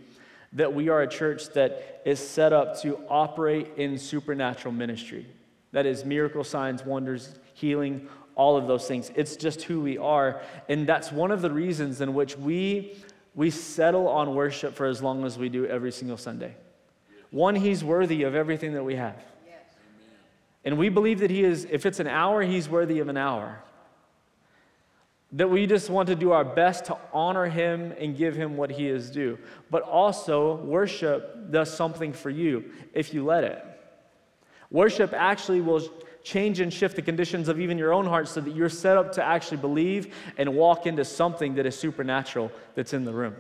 that 0.54 0.74
we 0.74 0.90
are 0.90 1.02
a 1.02 1.08
church 1.08 1.50
that 1.54 2.02
is 2.06 2.20
set 2.20 2.54
up 2.54 2.80
to 2.82 3.00
operate 3.10 3.72
in 3.78 3.98
supernatural 3.98 4.74
ministry. 4.74 5.26
That 5.72 5.88
is 5.88 6.06
miracle 6.06 6.44
signs, 6.44 6.86
wonders, 6.86 7.34
healing, 7.54 8.08
all 8.38 8.56
of 8.56 8.68
those 8.68 8.88
things. 8.88 9.12
It's 9.16 9.36
just 9.36 9.64
who 9.64 9.82
we 9.82 9.98
are. 9.98 10.42
And 10.70 10.88
that's 10.88 11.12
one 11.12 11.32
of 11.32 11.42
the 11.42 11.52
reasons 11.52 12.00
in 12.00 12.14
which 12.14 12.38
we, 12.38 12.96
we 13.36 13.50
settle 13.50 14.08
on 14.08 14.36
worship 14.36 14.76
for 14.76 14.86
as 14.86 15.02
long 15.02 15.26
as 15.26 15.38
we 15.38 15.50
do 15.50 15.66
every 15.66 15.92
single 15.92 16.18
Sunday. 16.18 16.56
One, 17.32 17.56
He's 17.56 17.84
worthy 17.84 18.24
of 18.24 18.36
everything 18.36 18.74
that 18.74 18.84
we 18.84 18.96
have. 18.96 19.22
And 20.64 20.78
we 20.78 20.90
believe 20.90 21.20
that 21.20 21.32
He 21.32 21.44
is, 21.44 21.66
if 21.70 21.86
it's 21.86 22.00
an 22.00 22.08
hour, 22.08 22.42
He's 22.42 22.70
worthy 22.70 23.00
of 23.00 23.10
an 23.10 23.18
hour. 23.18 23.62
That 25.34 25.50
we 25.50 25.66
just 25.66 25.90
want 25.90 26.08
to 26.08 26.16
do 26.16 26.32
our 26.32 26.46
best 26.46 26.86
to 26.86 26.98
honor 27.12 27.48
Him 27.48 27.94
and 28.00 28.16
give 28.16 28.36
Him 28.36 28.56
what 28.56 28.70
He 28.70 28.88
is 28.88 29.10
due. 29.10 29.40
But 29.72 29.82
also, 29.82 30.56
worship 30.58 31.52
does 31.52 31.74
something 31.74 32.14
for 32.14 32.30
you 32.30 32.72
if 32.94 33.14
you 33.14 33.26
let 33.26 33.44
it. 33.44 33.64
Worship 34.70 35.14
actually 35.14 35.62
will 35.62 35.82
change 36.24 36.60
and 36.60 36.74
shift 36.74 36.96
the 36.96 37.02
conditions 37.02 37.48
of 37.48 37.60
even 37.60 37.78
your 37.78 37.94
own 37.94 38.06
heart 38.06 38.28
so 38.28 38.42
that 38.42 38.56
you're 38.56 38.70
set 38.70 38.98
up 38.98 39.12
to 39.14 39.24
actually 39.24 39.58
believe 39.58 40.16
and 40.38 40.54
walk 40.54 40.86
into 40.86 41.06
something 41.06 41.56
that 41.56 41.66
is 41.66 41.78
supernatural 41.78 42.52
that's 42.76 42.94
in 42.94 43.06
the 43.06 43.14
room. 43.14 43.36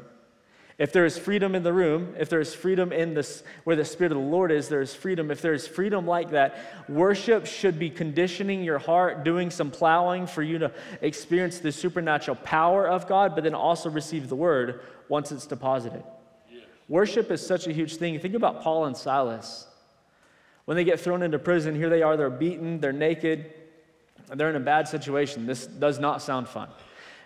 If 0.78 0.94
there 0.94 1.06
is 1.06 1.18
freedom 1.18 1.56
in 1.56 1.64
the 1.64 1.74
room, 1.74 2.14
if 2.20 2.30
there 2.30 2.40
is 2.40 2.54
freedom 2.54 2.92
in 2.92 3.16
this 3.16 3.44
where 3.64 3.76
the 3.76 3.84
Spirit 3.84 4.12
of 4.12 4.20
the 4.20 4.24
Lord 4.24 4.52
is, 4.52 4.70
there 4.70 4.82
is 4.82 4.94
freedom. 4.94 5.32
If 5.32 5.42
there 5.42 5.54
is 5.54 5.68
freedom 5.68 6.06
like 6.06 6.30
that, 6.32 6.60
worship 6.88 7.48
should 7.48 7.80
be 7.80 7.90
conditioning 7.90 8.64
your 8.64 8.78
heart, 8.78 9.24
doing 9.24 9.50
some 9.50 9.72
plowing 9.72 10.28
for 10.28 10.44
you 10.44 10.60
to 10.60 10.72
experience 11.02 11.58
the 11.58 11.72
supernatural 11.72 12.38
power 12.44 12.88
of 12.88 13.08
God, 13.08 13.34
but 13.34 13.44
then 13.44 13.56
also 13.56 13.90
receive 13.90 14.30
the 14.30 14.36
word 14.36 14.82
once 15.10 15.32
it's 15.32 15.48
deposited. 15.48 16.04
Worship 16.88 17.32
is 17.32 17.46
such 17.46 17.66
a 17.66 17.74
huge 17.74 17.96
thing. 17.96 18.20
Think 18.20 18.36
about 18.36 18.62
Paul 18.62 18.86
and 18.86 18.96
Silas. 18.96 19.68
When 20.68 20.76
they 20.76 20.84
get 20.84 21.00
thrown 21.00 21.24
into 21.24 21.40
prison, 21.40 21.76
here 21.76 21.90
they 21.90 22.02
are, 22.02 22.18
they're 22.18 22.30
beaten, 22.30 22.82
they're 22.82 22.92
naked, 22.92 23.54
they're 24.36 24.50
in 24.50 24.58
a 24.58 24.60
bad 24.60 24.86
situation. 24.86 25.46
This 25.46 25.66
does 25.66 25.98
not 25.98 26.22
sound 26.22 26.50
fun. 26.50 26.68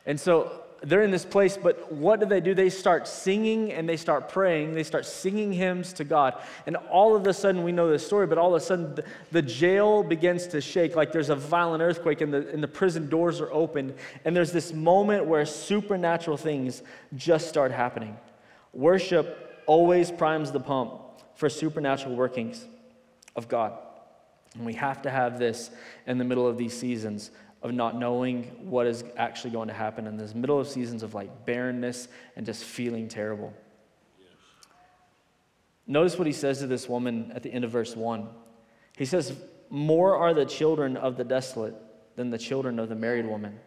And 0.05 0.19
so 0.19 0.61
they're 0.83 1.01
in 1.01 1.09
this 1.09 1.25
place, 1.25 1.57
but 1.57 1.91
what 1.91 2.19
do 2.19 2.27
they 2.27 2.39
do? 2.39 2.53
They 2.53 2.69
start 2.69 3.07
singing 3.07 3.73
and 3.73 3.89
they 3.89 3.97
start 3.97 4.29
praying. 4.29 4.75
They 4.75 4.83
start 4.83 5.07
singing 5.07 5.51
hymns 5.51 5.91
to 5.93 6.03
God. 6.03 6.39
And 6.67 6.75
all 6.91 7.15
of 7.15 7.25
a 7.25 7.33
sudden, 7.33 7.63
we 7.63 7.71
know 7.71 7.89
this 7.89 8.05
story, 8.05 8.27
but 8.27 8.37
all 8.37 8.53
of 8.53 8.61
a 8.61 8.63
sudden, 8.63 8.93
the, 8.93 9.03
the 9.31 9.41
jail 9.41 10.03
begins 10.03 10.45
to 10.49 10.61
shake 10.61 10.95
like 10.95 11.11
there's 11.11 11.31
a 11.31 11.35
violent 11.35 11.81
earthquake 11.81 12.21
and 12.21 12.31
the, 12.31 12.47
and 12.49 12.61
the 12.61 12.67
prison 12.67 13.09
doors 13.09 13.41
are 13.41 13.51
opened. 13.51 13.95
And 14.23 14.35
there's 14.35 14.51
this 14.51 14.71
moment 14.71 15.25
where 15.25 15.47
supernatural 15.47 16.37
things 16.37 16.83
just 17.15 17.49
start 17.49 17.71
happening. 17.71 18.15
Worship 18.71 19.63
always 19.65 20.11
primes 20.11 20.51
the 20.51 20.59
pump 20.59 20.91
for 21.33 21.49
supernatural 21.49 22.15
workings 22.15 22.67
of 23.35 23.47
God. 23.47 23.73
And 24.55 24.65
we 24.65 24.73
have 24.73 25.01
to 25.03 25.09
have 25.09 25.39
this 25.39 25.71
in 26.05 26.17
the 26.17 26.23
middle 26.23 26.47
of 26.47 26.57
these 26.57 26.77
seasons 26.77 27.31
of 27.61 27.73
not 27.73 27.97
knowing 27.97 28.43
what 28.69 28.87
is 28.87 29.03
actually 29.17 29.51
going 29.51 29.67
to 29.67 29.73
happen 29.73 30.07
in 30.07 30.17
this 30.17 30.33
middle 30.33 30.59
of 30.59 30.67
seasons 30.67 31.03
of 31.03 31.13
like 31.13 31.45
barrenness 31.45 32.07
and 32.35 32.45
just 32.45 32.63
feeling 32.63 33.07
terrible. 33.07 33.53
Yes. 34.19 34.29
Notice 35.87 36.17
what 36.17 36.27
he 36.27 36.33
says 36.33 36.59
to 36.59 36.67
this 36.67 36.89
woman 36.89 37.31
at 37.35 37.43
the 37.43 37.53
end 37.53 37.63
of 37.63 37.71
verse 37.71 37.95
1. 37.95 38.27
He 38.97 39.05
says, 39.05 39.37
More 39.69 40.17
are 40.17 40.33
the 40.33 40.45
children 40.45 40.97
of 40.97 41.17
the 41.17 41.23
desolate 41.23 41.75
than 42.15 42.29
the 42.29 42.37
children 42.37 42.79
of 42.79 42.89
the 42.89 42.95
married 42.95 43.25
woman. 43.25 43.59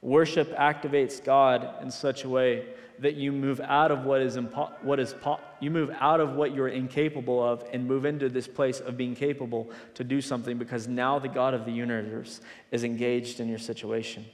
Worship 0.00 0.54
activates 0.56 1.22
God 1.22 1.82
in 1.82 1.90
such 1.90 2.24
a 2.24 2.28
way 2.28 2.66
that 3.00 3.14
you 3.14 3.32
move 3.32 3.60
out 3.60 3.90
of 3.90 4.04
what 4.04 4.20
is 4.20 4.36
impo- 4.36 4.72
what 4.82 4.98
is 4.98 5.14
po- 5.14 5.40
you 5.60 5.70
move 5.70 5.90
out 6.00 6.20
of 6.20 6.34
what 6.34 6.54
you're 6.54 6.68
incapable 6.68 7.42
of 7.42 7.64
and 7.72 7.86
move 7.86 8.04
into 8.04 8.28
this 8.28 8.48
place 8.48 8.80
of 8.80 8.96
being 8.96 9.14
capable 9.14 9.70
to 9.94 10.04
do 10.04 10.20
something 10.20 10.58
because 10.58 10.88
now 10.88 11.18
the 11.18 11.28
God 11.28 11.54
of 11.54 11.64
the 11.64 11.70
universe 11.70 12.40
is 12.70 12.84
engaged 12.84 13.40
in 13.40 13.48
your 13.48 13.58
situation. 13.58 14.24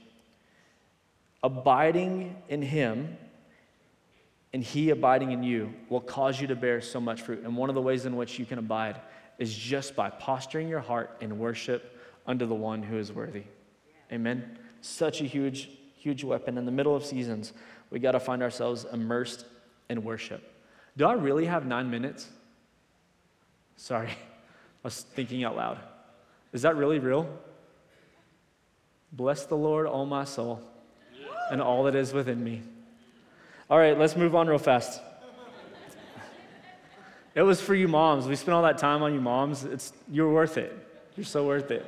Abiding 1.43 2.35
in 2.49 2.61
him 2.61 3.17
and 4.53 4.63
he 4.63 4.89
abiding 4.89 5.31
in 5.31 5.43
you 5.43 5.73
will 5.89 6.01
cause 6.01 6.39
you 6.39 6.47
to 6.47 6.55
bear 6.55 6.81
so 6.81 6.99
much 6.99 7.21
fruit. 7.21 7.43
And 7.43 7.57
one 7.57 7.69
of 7.69 7.75
the 7.75 7.81
ways 7.81 8.05
in 8.05 8.15
which 8.15 8.39
you 8.39 8.45
can 8.45 8.57
abide 8.57 8.99
is 9.37 9.53
just 9.53 9.95
by 9.95 10.09
posturing 10.09 10.67
your 10.67 10.79
heart 10.79 11.17
in 11.21 11.37
worship 11.37 11.99
unto 12.25 12.45
the 12.45 12.55
one 12.55 12.81
who 12.81 12.97
is 12.97 13.11
worthy. 13.11 13.43
Amen. 14.11 14.57
Such 14.85 15.19
a 15.19 15.23
huge, 15.23 15.71
huge 15.97 16.23
weapon. 16.23 16.59
In 16.59 16.65
the 16.65 16.71
middle 16.71 16.95
of 16.95 17.03
seasons, 17.03 17.53
we 17.89 17.97
got 17.97 18.11
to 18.11 18.19
find 18.19 18.43
ourselves 18.43 18.85
immersed 18.93 19.43
in 19.89 20.03
worship. 20.03 20.43
Do 20.95 21.07
I 21.07 21.13
really 21.13 21.47
have 21.47 21.65
nine 21.65 21.89
minutes? 21.89 22.29
Sorry, 23.77 24.09
I 24.09 24.13
was 24.83 25.01
thinking 25.01 25.43
out 25.43 25.55
loud. 25.55 25.79
Is 26.53 26.61
that 26.61 26.75
really 26.75 26.99
real? 26.99 27.27
Bless 29.11 29.47
the 29.47 29.57
Lord, 29.57 29.87
all 29.87 30.05
my 30.05 30.23
soul, 30.23 30.61
and 31.49 31.63
all 31.63 31.85
that 31.85 31.95
is 31.95 32.13
within 32.13 32.43
me. 32.43 32.61
All 33.71 33.79
right, 33.79 33.97
let's 33.97 34.15
move 34.15 34.35
on 34.35 34.47
real 34.47 34.59
fast. 34.59 35.01
It 37.33 37.41
was 37.41 37.59
for 37.59 37.73
you 37.73 37.87
moms. 37.87 38.27
We 38.27 38.35
spent 38.35 38.53
all 38.53 38.63
that 38.63 38.77
time 38.77 39.01
on 39.01 39.15
you 39.15 39.19
moms. 39.19 39.63
It's, 39.63 39.93
you're 40.11 40.31
worth 40.31 40.59
it. 40.59 40.77
You're 41.17 41.25
so 41.25 41.47
worth 41.47 41.71
it. 41.71 41.83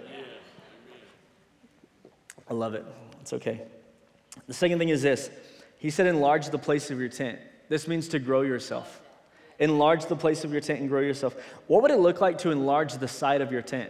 I 2.50 2.54
love 2.54 2.74
it. 2.74 2.86
It's 3.22 3.34
okay. 3.34 3.62
The 4.48 4.54
second 4.54 4.80
thing 4.80 4.90
is 4.90 5.02
this 5.02 5.30
He 5.78 5.90
said, 5.90 6.08
enlarge 6.08 6.50
the 6.50 6.58
place 6.58 6.92
of 6.92 7.00
your 7.00 7.10
tent. 7.10 7.40
This 7.70 7.88
means 7.88 8.08
to 8.10 8.20
grow 8.20 8.42
yourself. 8.42 9.02
Enlarge 9.60 10.06
the 10.06 10.16
place 10.16 10.44
of 10.44 10.52
your 10.52 10.62
tent 10.62 10.82
and 10.82 10.90
grow 10.90 11.02
yourself. 11.02 11.36
What 11.66 11.82
would 11.82 11.92
it 11.92 11.98
look 11.98 12.22
like 12.22 12.38
to 12.40 12.52
enlarge 12.52 12.94
the 12.94 13.08
side 13.08 13.42
of 13.42 13.52
your 13.52 13.64
tent? 13.64 13.90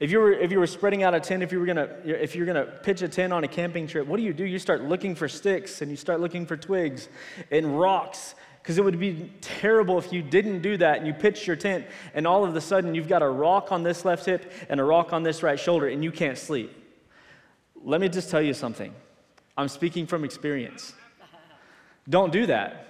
If 0.00 0.10
you 0.10 0.18
were, 0.18 0.32
if 0.32 0.52
you 0.52 0.60
were 0.60 0.66
spreading 0.66 1.02
out 1.02 1.14
a 1.14 1.20
tent, 1.20 1.42
if 1.42 1.52
you 1.52 1.58
were 1.58 1.66
gonna, 1.66 1.88
if 2.04 2.34
you're 2.34 2.46
gonna 2.46 2.64
pitch 2.64 3.02
a 3.02 3.08
tent 3.08 3.32
on 3.32 3.44
a 3.44 3.48
camping 3.48 3.86
trip, 3.86 4.06
what 4.06 4.16
do 4.16 4.22
you 4.22 4.32
do? 4.32 4.44
You 4.44 4.58
start 4.58 4.82
looking 4.84 5.14
for 5.14 5.28
sticks 5.28 5.82
and 5.82 5.90
you 5.90 5.96
start 5.96 6.20
looking 6.20 6.46
for 6.46 6.56
twigs 6.56 7.08
and 7.50 7.78
rocks 7.78 8.34
because 8.62 8.78
it 8.78 8.84
would 8.84 8.98
be 9.00 9.32
terrible 9.40 9.98
if 9.98 10.12
you 10.12 10.22
didn't 10.22 10.62
do 10.62 10.76
that 10.76 10.98
and 10.98 11.06
you 11.06 11.12
pitched 11.12 11.46
your 11.46 11.56
tent 11.56 11.86
and 12.14 12.26
all 12.26 12.44
of 12.44 12.54
a 12.54 12.60
sudden 12.60 12.94
you've 12.94 13.08
got 13.08 13.22
a 13.22 13.28
rock 13.28 13.72
on 13.72 13.82
this 13.82 14.04
left 14.04 14.26
hip 14.26 14.52
and 14.68 14.78
a 14.78 14.84
rock 14.84 15.12
on 15.12 15.22
this 15.22 15.42
right 15.42 15.58
shoulder 15.58 15.88
and 15.88 16.04
you 16.04 16.12
can't 16.12 16.36
sleep 16.36 16.77
let 17.84 18.00
me 18.00 18.08
just 18.08 18.30
tell 18.30 18.42
you 18.42 18.54
something. 18.54 18.94
I'm 19.56 19.68
speaking 19.68 20.06
from 20.06 20.24
experience. 20.24 20.94
Don't 22.08 22.32
do 22.32 22.46
that. 22.46 22.84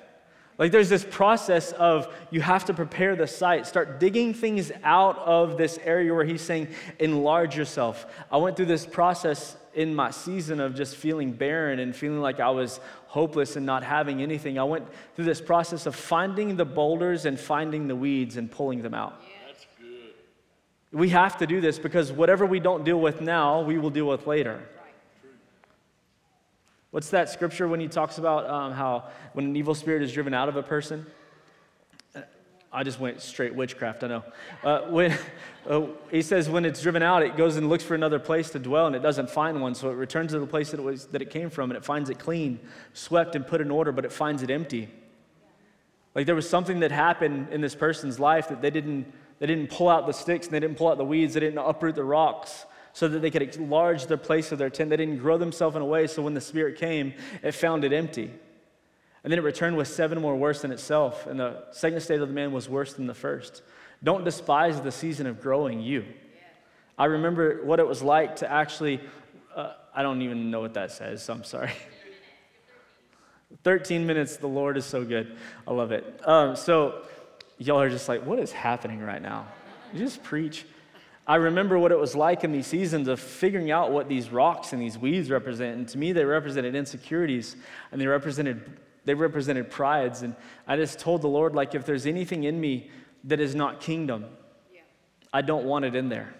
Like 0.58 0.72
there's 0.72 0.88
this 0.88 1.06
process 1.08 1.70
of 1.72 2.12
you 2.32 2.40
have 2.40 2.64
to 2.64 2.74
prepare 2.74 3.14
the 3.14 3.28
site, 3.28 3.66
start 3.66 4.00
digging 4.00 4.34
things 4.34 4.72
out 4.82 5.16
of 5.18 5.56
this 5.56 5.78
area 5.84 6.12
where 6.12 6.24
he's 6.24 6.42
saying, 6.42 6.68
enlarge 6.98 7.56
yourself. 7.56 8.06
I 8.30 8.38
went 8.38 8.56
through 8.56 8.66
this 8.66 8.84
process 8.84 9.56
in 9.74 9.94
my 9.94 10.10
season 10.10 10.58
of 10.58 10.74
just 10.74 10.96
feeling 10.96 11.30
barren 11.30 11.78
and 11.78 11.94
feeling 11.94 12.20
like 12.20 12.40
I 12.40 12.50
was 12.50 12.80
hopeless 13.06 13.54
and 13.54 13.64
not 13.64 13.84
having 13.84 14.20
anything. 14.20 14.58
I 14.58 14.64
went 14.64 14.84
through 15.14 15.26
this 15.26 15.40
process 15.40 15.86
of 15.86 15.94
finding 15.94 16.56
the 16.56 16.64
boulders 16.64 17.24
and 17.24 17.38
finding 17.38 17.86
the 17.86 17.94
weeds 17.94 18.36
and 18.36 18.50
pulling 18.50 18.82
them 18.82 18.94
out. 18.94 19.22
That's 19.46 19.66
good. 19.80 20.12
We 20.90 21.10
have 21.10 21.36
to 21.38 21.46
do 21.46 21.60
this 21.60 21.78
because 21.78 22.10
whatever 22.10 22.44
we 22.44 22.58
don't 22.58 22.84
deal 22.84 23.00
with 23.00 23.20
now, 23.20 23.60
we 23.60 23.78
will 23.78 23.90
deal 23.90 24.08
with 24.08 24.26
later. 24.26 24.60
What's 26.90 27.10
that 27.10 27.28
scripture 27.28 27.68
when 27.68 27.80
he 27.80 27.88
talks 27.88 28.16
about 28.16 28.48
um, 28.48 28.72
how 28.72 29.04
when 29.34 29.44
an 29.44 29.56
evil 29.56 29.74
spirit 29.74 30.02
is 30.02 30.12
driven 30.12 30.32
out 30.32 30.48
of 30.48 30.56
a 30.56 30.62
person? 30.62 31.06
I 32.70 32.82
just 32.82 33.00
went 33.00 33.22
straight 33.22 33.54
witchcraft, 33.54 34.04
I 34.04 34.08
know. 34.08 34.24
Uh, 34.62 34.80
when, 34.88 35.18
uh, 35.68 35.86
he 36.10 36.20
says 36.20 36.50
when 36.50 36.64
it's 36.66 36.82
driven 36.82 37.02
out, 37.02 37.22
it 37.22 37.36
goes 37.36 37.56
and 37.56 37.68
looks 37.68 37.84
for 37.84 37.94
another 37.94 38.18
place 38.18 38.50
to 38.50 38.58
dwell 38.58 38.86
and 38.86 38.94
it 38.94 39.02
doesn't 39.02 39.30
find 39.30 39.60
one. 39.62 39.74
So 39.74 39.90
it 39.90 39.94
returns 39.94 40.32
to 40.32 40.38
the 40.38 40.46
place 40.46 40.70
that 40.70 40.80
it, 40.80 40.82
was, 40.82 41.06
that 41.06 41.22
it 41.22 41.30
came 41.30 41.48
from 41.48 41.70
and 41.70 41.78
it 41.78 41.84
finds 41.84 42.10
it 42.10 42.18
clean, 42.18 42.60
swept, 42.92 43.34
and 43.34 43.46
put 43.46 43.62
in 43.62 43.70
order, 43.70 43.90
but 43.90 44.04
it 44.04 44.12
finds 44.12 44.42
it 44.42 44.50
empty. 44.50 44.88
Like 46.14 46.26
there 46.26 46.34
was 46.34 46.48
something 46.48 46.80
that 46.80 46.90
happened 46.90 47.48
in 47.50 47.62
this 47.62 47.74
person's 47.74 48.18
life 48.18 48.48
that 48.48 48.60
they 48.60 48.70
didn't, 48.70 49.12
they 49.38 49.46
didn't 49.46 49.70
pull 49.70 49.88
out 49.88 50.06
the 50.06 50.12
sticks 50.12 50.46
and 50.46 50.54
they 50.54 50.60
didn't 50.60 50.76
pull 50.76 50.88
out 50.88 50.98
the 50.98 51.04
weeds, 51.04 51.34
they 51.34 51.40
didn't 51.40 51.58
uproot 51.58 51.94
the 51.94 52.04
rocks 52.04 52.66
so 52.92 53.08
that 53.08 53.20
they 53.20 53.30
could 53.30 53.42
enlarge 53.56 54.06
the 54.06 54.18
place 54.18 54.52
of 54.52 54.58
their 54.58 54.70
tent. 54.70 54.90
They 54.90 54.96
didn't 54.96 55.18
grow 55.18 55.38
themselves 55.38 55.76
in 55.76 55.82
a 55.82 55.86
way 55.86 56.06
so 56.06 56.22
when 56.22 56.34
the 56.34 56.40
Spirit 56.40 56.76
came, 56.76 57.14
it 57.42 57.52
found 57.52 57.84
it 57.84 57.92
empty. 57.92 58.30
And 59.24 59.32
then 59.32 59.38
it 59.38 59.42
returned 59.42 59.76
with 59.76 59.88
seven 59.88 60.20
more 60.20 60.36
worse 60.36 60.62
than 60.62 60.72
itself. 60.72 61.26
And 61.26 61.38
the 61.38 61.64
second 61.70 62.00
state 62.00 62.20
of 62.20 62.28
the 62.28 62.34
man 62.34 62.52
was 62.52 62.68
worse 62.68 62.94
than 62.94 63.06
the 63.06 63.14
first. 63.14 63.62
Don't 64.02 64.24
despise 64.24 64.80
the 64.80 64.92
season 64.92 65.26
of 65.26 65.40
growing 65.40 65.80
you. 65.80 66.04
I 66.96 67.06
remember 67.06 67.64
what 67.64 67.80
it 67.80 67.86
was 67.86 68.02
like 68.02 68.36
to 68.36 68.50
actually, 68.50 69.00
uh, 69.54 69.74
I 69.94 70.02
don't 70.02 70.22
even 70.22 70.50
know 70.50 70.60
what 70.60 70.74
that 70.74 70.90
says, 70.92 71.22
so 71.22 71.32
I'm 71.32 71.44
sorry. 71.44 71.72
13 73.64 74.06
minutes, 74.06 74.36
the 74.36 74.48
Lord 74.48 74.76
is 74.76 74.84
so 74.84 75.04
good. 75.04 75.36
I 75.66 75.72
love 75.72 75.92
it. 75.92 76.20
Um, 76.24 76.56
so, 76.56 77.02
y'all 77.58 77.80
are 77.80 77.90
just 77.90 78.08
like, 78.08 78.24
what 78.24 78.38
is 78.38 78.52
happening 78.52 79.00
right 79.00 79.22
now? 79.22 79.46
You 79.92 80.00
just 80.00 80.22
preach. 80.22 80.64
I 81.28 81.34
remember 81.34 81.78
what 81.78 81.92
it 81.92 81.98
was 81.98 82.16
like 82.16 82.42
in 82.42 82.52
these 82.52 82.66
seasons 82.66 83.06
of 83.06 83.20
figuring 83.20 83.70
out 83.70 83.92
what 83.92 84.08
these 84.08 84.30
rocks 84.30 84.72
and 84.72 84.80
these 84.80 84.96
weeds 84.96 85.30
represent. 85.30 85.76
And 85.76 85.88
to 85.88 85.98
me, 85.98 86.12
they 86.12 86.24
represented 86.24 86.74
insecurities 86.74 87.54
and 87.92 88.00
they 88.00 88.06
represented, 88.06 88.78
they 89.04 89.12
represented 89.12 89.70
prides. 89.70 90.22
And 90.22 90.34
I 90.66 90.76
just 90.76 90.98
told 90.98 91.20
the 91.20 91.28
Lord, 91.28 91.54
like, 91.54 91.74
if 91.74 91.84
there's 91.84 92.06
anything 92.06 92.44
in 92.44 92.58
me 92.58 92.90
that 93.24 93.40
is 93.40 93.54
not 93.54 93.82
kingdom, 93.82 94.24
yeah. 94.72 94.80
I 95.30 95.42
don't 95.42 95.66
want 95.66 95.84
it 95.84 95.94
in 95.94 96.08
there. 96.08 96.34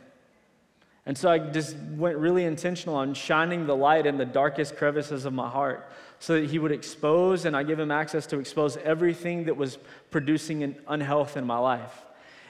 And 1.05 1.17
so 1.17 1.31
I 1.31 1.39
just 1.39 1.77
went 1.77 2.17
really 2.17 2.45
intentional 2.45 2.97
on 2.97 3.13
shining 3.13 3.67
the 3.67 3.77
light 3.77 4.07
in 4.07 4.17
the 4.17 4.27
darkest 4.27 4.77
crevices 4.77 5.27
of 5.27 5.35
my 5.35 5.51
heart 5.51 5.91
so 6.19 6.41
that 6.41 6.49
He 6.49 6.59
would 6.59 6.73
expose 6.73 7.45
and 7.45 7.55
I 7.55 7.63
give 7.63 7.79
Him 7.79 7.91
access 7.91 8.27
to 8.29 8.39
expose 8.39 8.79
everything 8.79 9.45
that 9.45 9.57
was 9.57 9.77
producing 10.11 10.63
an 10.63 10.77
unhealth 10.87 11.37
in 11.37 11.47
my 11.47 11.59
life. 11.59 12.07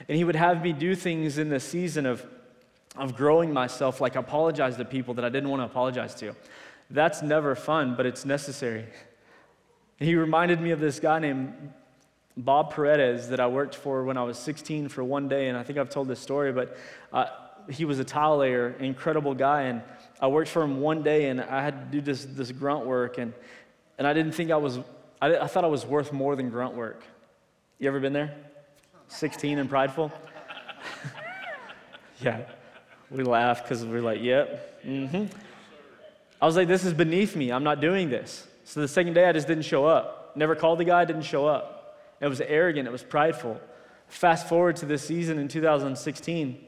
And 0.07 0.17
he 0.17 0.23
would 0.23 0.35
have 0.35 0.63
me 0.63 0.73
do 0.73 0.95
things 0.95 1.37
in 1.37 1.49
the 1.49 1.59
season 1.59 2.05
of, 2.05 2.25
of 2.95 3.15
growing 3.15 3.51
myself, 3.51 3.99
like 3.99 4.15
apologize 4.15 4.77
to 4.77 4.85
people 4.85 5.13
that 5.15 5.25
I 5.25 5.29
didn't 5.29 5.49
want 5.49 5.61
to 5.61 5.65
apologize 5.65 6.15
to. 6.15 6.35
That's 6.89 7.21
never 7.21 7.55
fun, 7.55 7.95
but 7.95 8.05
it's 8.05 8.25
necessary. 8.25 8.85
He 9.97 10.15
reminded 10.15 10.61
me 10.61 10.71
of 10.71 10.79
this 10.79 10.99
guy 10.99 11.19
named 11.19 11.73
Bob 12.37 12.73
Paredes 12.73 13.29
that 13.29 13.39
I 13.39 13.47
worked 13.47 13.75
for 13.75 14.03
when 14.05 14.17
I 14.17 14.23
was 14.23 14.37
16 14.37 14.87
for 14.89 15.03
one 15.03 15.27
day, 15.27 15.49
and 15.49 15.57
I 15.57 15.63
think 15.63 15.77
I've 15.77 15.89
told 15.89 16.07
this 16.07 16.19
story, 16.19 16.53
but 16.53 16.77
uh, 17.11 17.25
he 17.69 17.85
was 17.85 17.99
a 17.99 18.03
tile 18.03 18.37
layer, 18.37 18.75
incredible 18.79 19.35
guy, 19.35 19.63
and 19.63 19.81
I 20.21 20.27
worked 20.27 20.49
for 20.49 20.63
him 20.63 20.79
one 20.79 21.03
day, 21.03 21.29
and 21.29 21.41
I 21.41 21.61
had 21.61 21.91
to 21.91 21.97
do 21.97 22.01
this, 22.01 22.25
this 22.25 22.51
grunt 22.51 22.85
work, 22.85 23.17
and, 23.17 23.33
and 23.97 24.07
I 24.07 24.13
didn't 24.13 24.31
think 24.31 24.51
I 24.51 24.57
was, 24.57 24.79
I, 25.21 25.37
I 25.37 25.47
thought 25.47 25.65
I 25.65 25.67
was 25.67 25.85
worth 25.85 26.13
more 26.13 26.35
than 26.35 26.49
grunt 26.49 26.75
work. 26.75 27.03
You 27.77 27.87
ever 27.87 27.99
been 27.99 28.13
there? 28.13 28.35
16 29.09 29.59
and 29.59 29.69
prideful? 29.69 30.11
yeah. 32.21 32.41
We 33.11 33.23
laugh 33.23 33.63
because 33.63 33.85
we're 33.85 34.01
like, 34.01 34.21
yep. 34.21 34.81
Mm-hmm. 34.83 35.25
I 36.41 36.45
was 36.45 36.55
like, 36.55 36.67
this 36.67 36.85
is 36.85 36.93
beneath 36.93 37.35
me. 37.35 37.51
I'm 37.51 37.63
not 37.63 37.81
doing 37.81 38.09
this. 38.09 38.47
So 38.63 38.79
the 38.79 38.87
second 38.87 39.13
day, 39.13 39.27
I 39.27 39.33
just 39.33 39.47
didn't 39.47 39.65
show 39.65 39.85
up. 39.85 40.33
Never 40.35 40.55
called 40.55 40.79
the 40.79 40.85
guy, 40.85 41.03
didn't 41.05 41.23
show 41.23 41.47
up. 41.47 41.97
It 42.21 42.27
was 42.27 42.39
arrogant, 42.39 42.87
it 42.87 42.91
was 42.91 43.03
prideful. 43.03 43.59
Fast 44.07 44.47
forward 44.47 44.75
to 44.77 44.85
this 44.85 45.03
season 45.03 45.37
in 45.37 45.47
2016. 45.47 46.65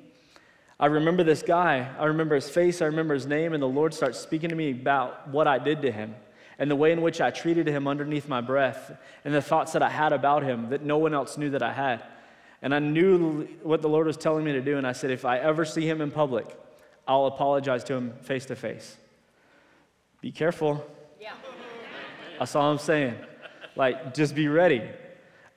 I 0.80 0.86
remember 0.88 1.23
this 1.23 1.43
guy. 1.43 1.89
I 1.99 2.06
remember 2.06 2.36
his 2.36 2.49
face. 2.49 2.82
I 2.82 2.86
remember 2.86 3.13
his 3.13 3.27
name. 3.27 3.54
And 3.54 3.62
the 3.62 3.67
Lord 3.67 3.93
starts 3.93 4.19
speaking 4.19 4.49
to 4.49 4.56
me 4.56 4.71
about 4.71 5.27
what 5.27 5.47
I 5.47 5.60
did 5.60 5.84
to 5.84 5.91
him 5.91 6.15
and 6.58 6.69
the 6.69 6.75
way 6.75 6.91
in 6.91 7.01
which 7.01 7.21
I 7.21 7.32
treated 7.32 7.67
him 7.67 7.88
underneath 7.88 8.27
my 8.27 8.41
breath 8.41 8.91
and 9.25 9.34
the 9.34 9.41
thoughts 9.41 9.73
that 9.73 9.82
I 9.82 9.89
had 9.89 10.13
about 10.13 10.43
him 10.43 10.69
that 10.69 10.84
no 10.84 10.97
one 10.97 11.13
else 11.13 11.38
knew 11.38 11.49
that 11.51 11.63
I 11.63 11.73
had. 11.73 12.04
And 12.62 12.76
I 12.76 12.80
knew 12.80 13.47
what 13.63 13.82
the 13.82 13.89
Lord 13.89 14.08
was 14.08 14.17
telling 14.17 14.43
me 14.43 14.54
to 14.54 14.62
do. 14.62 14.78
And 14.78 14.86
I 14.86 14.91
said, 14.91 15.12
if 15.12 15.26
I 15.26 15.39
ever 15.39 15.65
see 15.65 15.88
him 15.88 16.02
in 16.02 16.12
public, 16.12 16.45
I'll 17.08 17.26
apologize 17.26 17.84
to 17.86 17.95
him 17.95 18.13
face 18.21 18.45
to 18.47 18.56
face. 18.56 18.97
Be 20.21 20.32
careful. 20.32 20.86
Yeah. 21.19 21.34
That's 22.38 22.56
all 22.56 22.71
I'm 22.71 22.78
saying. 22.78 23.15
Like, 23.76 24.13
just 24.13 24.36
be 24.36 24.47
ready. 24.47 24.84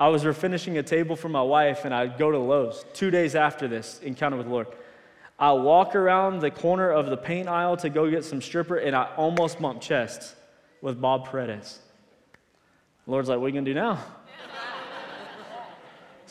I 0.01 0.09
was 0.09 0.25
refinishing 0.25 0.79
a 0.79 0.83
table 0.83 1.17
for 1.17 1.29
my 1.29 1.43
wife, 1.43 1.85
and 1.85 1.95
I'd 1.95 2.19
go 2.19 2.31
to 2.31 2.39
Lowe's 2.39 2.85
two 2.95 3.11
days 3.11 3.35
after 3.35 3.69
this 3.69 4.01
encounter 4.01 4.37
with 4.37 4.47
the 4.47 4.53
Lord. 4.53 4.69
I 5.39 5.53
walk 5.53 5.95
around 5.95 6.41
the 6.41 6.51
corner 6.51 6.91
of 6.91 7.07
the 7.07 7.17
paint 7.17 7.49
aisle 7.49 7.77
to 7.79 7.89
go 7.91 8.11
get 8.11 8.25
some 8.25 8.41
stripper, 8.41 8.77
and 8.77 8.97
I 8.97 9.05
almost 9.17 9.61
bump 9.61 9.81
chests 9.81 10.35
with 10.81 11.01
Bob 11.01 11.27
Paredes. 11.27 11.79
The 13.05 13.11
Lord's 13.11 13.29
like, 13.29 13.39
what 13.39 13.47
are 13.47 13.49
you 13.49 13.55
going 13.55 13.65
to 13.65 13.71
do 13.73 13.79
now? 13.79 13.99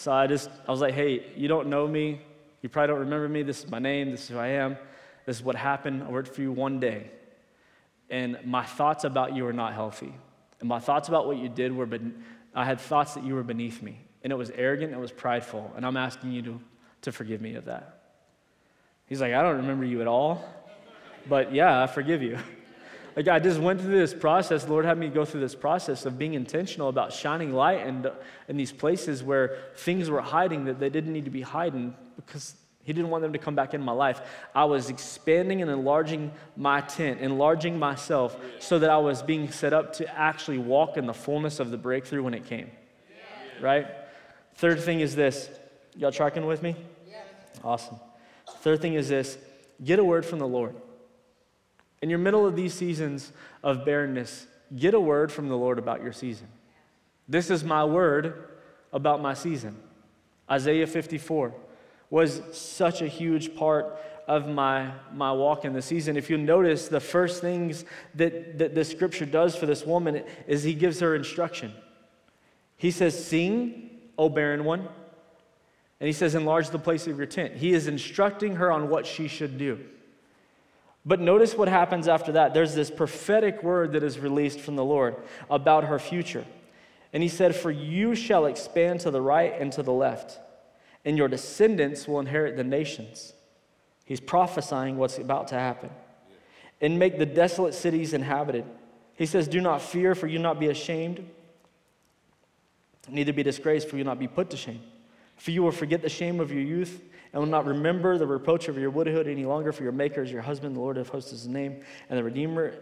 So 0.03 0.11
I 0.11 0.27
just, 0.27 0.49
I 0.67 0.71
was 0.71 0.81
like, 0.81 0.93
hey, 0.93 1.31
you 1.37 1.47
don't 1.47 1.69
know 1.69 1.87
me. 1.87 2.19
You 2.61 2.67
probably 2.67 2.89
don't 2.89 2.99
remember 2.99 3.29
me. 3.29 3.41
This 3.41 3.63
is 3.63 3.71
my 3.71 3.79
name. 3.79 4.11
This 4.11 4.23
is 4.23 4.27
who 4.27 4.37
I 4.37 4.47
am. 4.47 4.75
This 5.25 5.37
is 5.37 5.43
what 5.43 5.55
happened. 5.55 6.03
I 6.03 6.09
worked 6.09 6.35
for 6.35 6.41
you 6.41 6.51
one 6.51 6.81
day. 6.81 7.09
And 8.09 8.37
my 8.43 8.65
thoughts 8.65 9.05
about 9.05 9.33
you 9.33 9.45
were 9.45 9.53
not 9.53 9.73
healthy. 9.73 10.13
And 10.59 10.67
my 10.67 10.79
thoughts 10.79 11.07
about 11.07 11.25
what 11.25 11.37
you 11.37 11.47
did 11.47 11.73
were, 11.73 11.85
ben- 11.85 12.21
I 12.53 12.65
had 12.65 12.81
thoughts 12.81 13.13
that 13.13 13.23
you 13.23 13.33
were 13.33 13.43
beneath 13.43 13.81
me. 13.81 13.97
And 14.25 14.33
it 14.33 14.35
was 14.35 14.49
arrogant, 14.49 14.91
it 14.91 14.99
was 14.99 15.13
prideful. 15.13 15.71
And 15.77 15.85
I'm 15.85 15.95
asking 15.95 16.33
you 16.33 16.41
to, 16.41 16.59
to 17.03 17.13
forgive 17.13 17.39
me 17.39 17.55
of 17.55 17.63
that. 17.63 18.01
He's 19.05 19.21
like, 19.21 19.31
I 19.31 19.41
don't 19.41 19.55
remember 19.55 19.85
you 19.85 20.01
at 20.01 20.07
all. 20.07 20.43
But 21.29 21.53
yeah, 21.53 21.81
I 21.81 21.87
forgive 21.87 22.21
you. 22.21 22.39
Like 23.15 23.27
I 23.27 23.39
just 23.39 23.59
went 23.59 23.81
through 23.81 23.97
this 23.97 24.13
process. 24.13 24.63
The 24.63 24.71
Lord 24.71 24.85
had 24.85 24.97
me 24.97 25.07
go 25.07 25.25
through 25.25 25.41
this 25.41 25.55
process 25.55 26.05
of 26.05 26.17
being 26.17 26.33
intentional 26.33 26.89
about 26.89 27.13
shining 27.13 27.53
light 27.53 27.85
in, 27.85 28.07
in 28.47 28.57
these 28.57 28.71
places 28.71 29.23
where 29.23 29.57
things 29.75 30.09
were 30.09 30.21
hiding 30.21 30.65
that 30.65 30.79
they 30.79 30.89
didn't 30.89 31.13
need 31.13 31.25
to 31.25 31.31
be 31.31 31.41
hiding 31.41 31.95
because 32.15 32.55
He 32.83 32.91
didn't 32.91 33.11
want 33.11 33.21
them 33.21 33.33
to 33.33 33.39
come 33.39 33.55
back 33.55 33.73
in 33.73 33.81
my 33.81 33.91
life. 33.91 34.21
I 34.55 34.65
was 34.65 34.89
expanding 34.89 35.61
and 35.61 35.69
enlarging 35.69 36.31
my 36.57 36.81
tent, 36.81 37.21
enlarging 37.21 37.77
myself 37.77 38.35
so 38.59 38.79
that 38.79 38.89
I 38.89 38.97
was 38.97 39.21
being 39.21 39.51
set 39.51 39.73
up 39.73 39.93
to 39.93 40.17
actually 40.17 40.57
walk 40.57 40.97
in 40.97 41.05
the 41.05 41.13
fullness 41.13 41.59
of 41.59 41.71
the 41.71 41.77
breakthrough 41.77 42.23
when 42.23 42.33
it 42.33 42.45
came. 42.45 42.71
Right? 43.61 43.87
Third 44.55 44.81
thing 44.81 44.99
is 44.99 45.15
this. 45.15 45.49
Y'all 45.95 46.11
tracking 46.11 46.45
with 46.45 46.63
me? 46.63 46.75
Yeah. 47.09 47.21
Awesome. 47.63 47.97
Third 48.61 48.81
thing 48.81 48.95
is 48.95 49.09
this 49.09 49.37
get 49.83 49.99
a 49.99 50.03
word 50.03 50.25
from 50.25 50.39
the 50.39 50.47
Lord. 50.47 50.75
In 52.03 52.09
your 52.09 52.19
middle 52.19 52.45
of 52.45 52.57
these 52.57 52.73
seasons 52.73 53.31
of 53.63 53.85
barrenness, 53.85 54.45
get 54.75 54.93
a 54.93 54.99
word 54.99 55.31
from 55.31 55.47
the 55.47 55.55
Lord 55.55 55.79
about 55.79 56.03
your 56.03 56.11
season. 56.11 56.49
This 57.29 57.49
is 57.49 57.63
my 57.63 57.85
word 57.85 58.49
about 58.91 59.21
my 59.21 59.33
season. 59.33 59.77
Isaiah 60.51 60.85
54 60.85 61.53
was 62.09 62.41
such 62.51 63.01
a 63.01 63.07
huge 63.07 63.55
part 63.55 63.97
of 64.27 64.49
my, 64.49 64.91
my 65.13 65.31
walk 65.31 65.63
in 65.63 65.71
the 65.71 65.81
season. 65.81 66.17
If 66.17 66.29
you 66.29 66.37
notice, 66.37 66.89
the 66.89 66.99
first 66.99 67.39
things 67.39 67.85
that, 68.15 68.57
that 68.57 68.75
the 68.75 68.83
scripture 68.83 69.25
does 69.25 69.55
for 69.55 69.65
this 69.65 69.85
woman 69.85 70.25
is 70.45 70.63
he 70.63 70.73
gives 70.73 70.99
her 70.99 71.15
instruction. 71.15 71.71
He 72.75 72.91
says, 72.91 73.25
Sing, 73.25 73.91
O 74.17 74.27
barren 74.27 74.65
one. 74.65 74.89
And 76.01 76.07
he 76.07 76.11
says, 76.11 76.35
Enlarge 76.35 76.69
the 76.69 76.79
place 76.79 77.07
of 77.07 77.15
your 77.15 77.27
tent. 77.27 77.55
He 77.55 77.71
is 77.71 77.87
instructing 77.87 78.57
her 78.57 78.73
on 78.73 78.89
what 78.89 79.07
she 79.07 79.29
should 79.29 79.57
do. 79.57 79.79
But 81.05 81.19
notice 81.19 81.55
what 81.55 81.67
happens 81.67 82.07
after 82.07 82.31
that. 82.33 82.53
There's 82.53 82.75
this 82.75 82.89
prophetic 82.89 83.61
word 83.61 83.91
that 83.93 84.03
is 84.03 84.19
released 84.19 84.59
from 84.59 84.75
the 84.75 84.85
Lord 84.85 85.15
about 85.49 85.83
her 85.83 85.99
future. 85.99 86.45
And 87.11 87.21
he 87.21 87.29
said, 87.29 87.55
For 87.55 87.71
you 87.71 88.15
shall 88.15 88.45
expand 88.45 89.01
to 89.01 89.11
the 89.11 89.21
right 89.21 89.53
and 89.59 89.71
to 89.73 89.83
the 89.83 89.91
left, 89.91 90.39
and 91.03 91.17
your 91.17 91.27
descendants 91.27 92.07
will 92.07 92.19
inherit 92.19 92.55
the 92.55 92.63
nations. 92.63 93.33
He's 94.05 94.21
prophesying 94.21 94.97
what's 94.97 95.17
about 95.17 95.49
to 95.49 95.55
happen. 95.55 95.89
and 96.81 96.99
make 96.99 97.17
the 97.17 97.25
desolate 97.25 97.73
cities 97.73 98.13
inhabited. 98.13 98.65
He 99.15 99.25
says, 99.25 99.47
Do 99.47 99.61
not 99.61 99.81
fear, 99.81 100.15
for 100.15 100.27
you 100.27 100.37
not 100.37 100.59
be 100.59 100.67
ashamed, 100.67 101.25
neither 103.09 103.31
be 103.31 103.41
disgraced, 103.41 103.89
for 103.89 103.97
you 103.97 104.03
not 104.03 104.19
be 104.19 104.27
put 104.27 104.49
to 104.49 104.57
shame. 104.57 104.81
For 105.37 105.51
you 105.51 105.63
will 105.63 105.71
forget 105.71 106.01
the 106.01 106.09
shame 106.09 106.39
of 106.41 106.51
your 106.51 106.61
youth, 106.61 107.01
and 107.33 107.41
will 107.41 107.49
not 107.49 107.65
remember 107.65 108.17
the 108.17 108.27
reproach 108.27 108.67
of 108.67 108.77
your 108.77 108.91
widowhood 108.91 109.27
any 109.27 109.43
longer, 109.43 109.71
for 109.71 109.83
your 109.83 109.91
Maker 109.91 110.21
is 110.21 110.31
your 110.31 110.43
husband, 110.43 110.75
the 110.75 110.79
Lord 110.79 110.97
of 110.97 111.09
hosts 111.09 111.33
is 111.33 111.41
his 111.41 111.47
name, 111.47 111.83
and 112.09 112.17
the 112.17 112.23
Redeemer, 112.23 112.75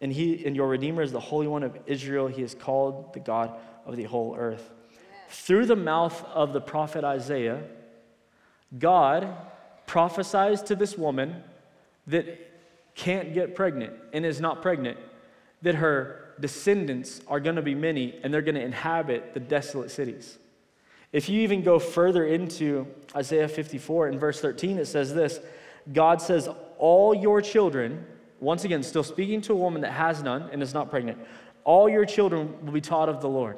and 0.00 0.12
he 0.12 0.44
and 0.44 0.54
your 0.54 0.68
Redeemer 0.68 1.02
is 1.02 1.10
the 1.10 1.20
Holy 1.20 1.46
One 1.46 1.62
of 1.62 1.76
Israel. 1.86 2.26
He 2.26 2.42
is 2.42 2.54
called 2.54 3.14
the 3.14 3.20
God 3.20 3.58
of 3.86 3.96
the 3.96 4.04
whole 4.04 4.36
earth. 4.36 4.70
Through 5.30 5.66
the 5.66 5.76
mouth 5.76 6.22
of 6.26 6.52
the 6.52 6.60
prophet 6.60 7.02
Isaiah, 7.02 7.62
God 8.78 9.34
prophesies 9.86 10.62
to 10.64 10.76
this 10.76 10.98
woman 10.98 11.42
that 12.06 12.50
can't 12.94 13.32
get 13.32 13.54
pregnant 13.54 13.94
and 14.12 14.26
is 14.26 14.40
not 14.40 14.60
pregnant, 14.62 14.98
that 15.62 15.76
her 15.76 16.34
descendants 16.40 17.20
are 17.26 17.40
going 17.40 17.56
to 17.56 17.62
be 17.62 17.74
many 17.74 18.18
and 18.22 18.32
they're 18.32 18.42
going 18.42 18.54
to 18.54 18.62
inhabit 18.62 19.34
the 19.34 19.40
desolate 19.40 19.90
cities. 19.90 20.38
If 21.14 21.28
you 21.28 21.42
even 21.42 21.62
go 21.62 21.78
further 21.78 22.26
into 22.26 22.88
Isaiah 23.14 23.46
54 23.46 24.08
in 24.08 24.18
verse 24.18 24.40
13, 24.40 24.78
it 24.78 24.86
says 24.86 25.14
this 25.14 25.38
God 25.92 26.20
says, 26.20 26.48
All 26.76 27.14
your 27.14 27.40
children, 27.40 28.04
once 28.40 28.64
again, 28.64 28.82
still 28.82 29.04
speaking 29.04 29.40
to 29.42 29.52
a 29.52 29.56
woman 29.56 29.82
that 29.82 29.92
has 29.92 30.24
none 30.24 30.50
and 30.50 30.60
is 30.60 30.74
not 30.74 30.90
pregnant, 30.90 31.18
all 31.62 31.88
your 31.88 32.04
children 32.04 32.52
will 32.66 32.72
be 32.72 32.80
taught 32.80 33.08
of 33.08 33.20
the 33.20 33.28
Lord. 33.28 33.56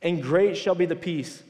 And 0.00 0.22
great 0.22 0.56
shall 0.56 0.76
be 0.76 0.86
the 0.86 0.94
peace 0.94 1.42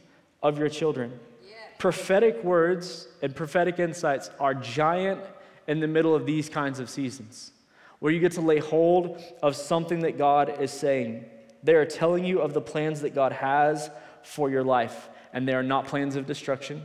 of 0.43 0.59
your 0.59 0.71
children. 0.71 1.21
Yeah. 1.47 1.57
Prophetic 1.77 2.43
words 2.43 3.07
and 3.21 3.37
prophetic 3.37 3.79
insights 3.79 4.31
are 4.41 4.55
giant 4.55 5.21
in 5.67 5.79
the 5.79 5.87
middle 5.87 6.15
of 6.15 6.25
these 6.25 6.49
kinds 6.49 6.81
of 6.81 6.89
seasons, 6.89 7.53
where 7.99 8.15
you 8.15 8.19
get 8.19 8.33
to 8.33 8.41
lay 8.41 8.61
hold 8.61 9.23
of 9.43 9.57
something 9.57 10.01
that 10.01 10.17
God 10.17 10.59
is 10.59 10.71
saying. 10.71 11.27
They 11.63 11.75
are 11.75 11.85
telling 11.85 12.25
you 12.25 12.41
of 12.41 12.55
the 12.55 12.63
plans 12.63 13.03
that 13.03 13.15
God 13.15 13.33
has 13.33 13.91
for 14.29 14.51
your 14.51 14.63
life, 14.63 15.09
and 15.33 15.49
they 15.49 15.55
are 15.55 15.63
not 15.63 15.87
plans 15.87 16.15
of 16.15 16.27
destruction. 16.27 16.83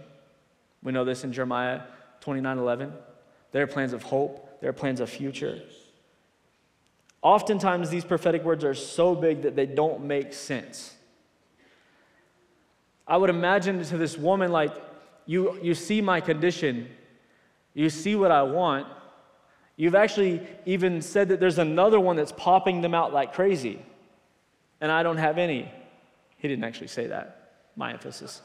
We 0.81 0.93
know 0.93 1.03
this 1.03 1.25
in 1.25 1.33
Jeremiah 1.33 1.81
29 2.21 2.57
11. 2.57 2.93
They 3.51 3.61
are 3.61 3.67
plans 3.67 3.91
of 3.91 4.01
hope, 4.01 4.61
they 4.61 4.67
are 4.67 4.73
plans 4.73 5.01
of 5.01 5.09
future. 5.09 5.61
Oftentimes, 7.21 7.89
these 7.89 8.05
prophetic 8.05 8.43
words 8.43 8.63
are 8.63 8.73
so 8.73 9.13
big 9.13 9.41
that 9.43 9.55
they 9.55 9.65
don't 9.65 10.05
make 10.05 10.33
sense. 10.33 10.95
I 13.05 13.17
would 13.17 13.29
imagine 13.29 13.83
to 13.83 13.97
this 13.97 14.17
woman, 14.17 14.51
like, 14.51 14.73
you, 15.25 15.59
you 15.61 15.73
see 15.73 16.01
my 16.01 16.21
condition, 16.21 16.89
you 17.73 17.89
see 17.89 18.15
what 18.15 18.31
I 18.31 18.43
want. 18.43 18.87
You've 19.75 19.95
actually 19.95 20.41
even 20.65 21.01
said 21.01 21.29
that 21.29 21.39
there's 21.39 21.59
another 21.59 21.99
one 21.99 22.15
that's 22.15 22.31
popping 22.31 22.81
them 22.81 22.93
out 22.93 23.13
like 23.13 23.33
crazy, 23.33 23.81
and 24.79 24.91
I 24.91 25.03
don't 25.03 25.17
have 25.17 25.37
any. 25.37 25.71
He 26.43 26.49
didn't 26.49 26.65
actually 26.65 26.87
say 26.87 27.07
that, 27.07 27.53
my 27.77 27.93
emphasis. 27.93 28.41